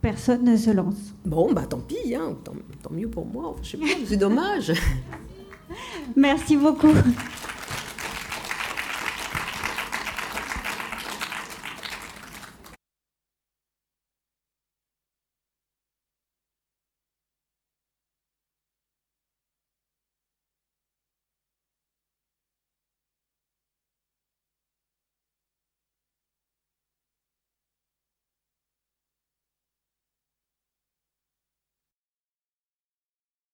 [0.00, 1.14] Personne ne se lance.
[1.24, 3.54] Bon, bah tant pis, hein, tant, mieux pour moi.
[3.62, 4.72] Je sais pas, c'est dommage.
[6.16, 6.94] Merci beaucoup.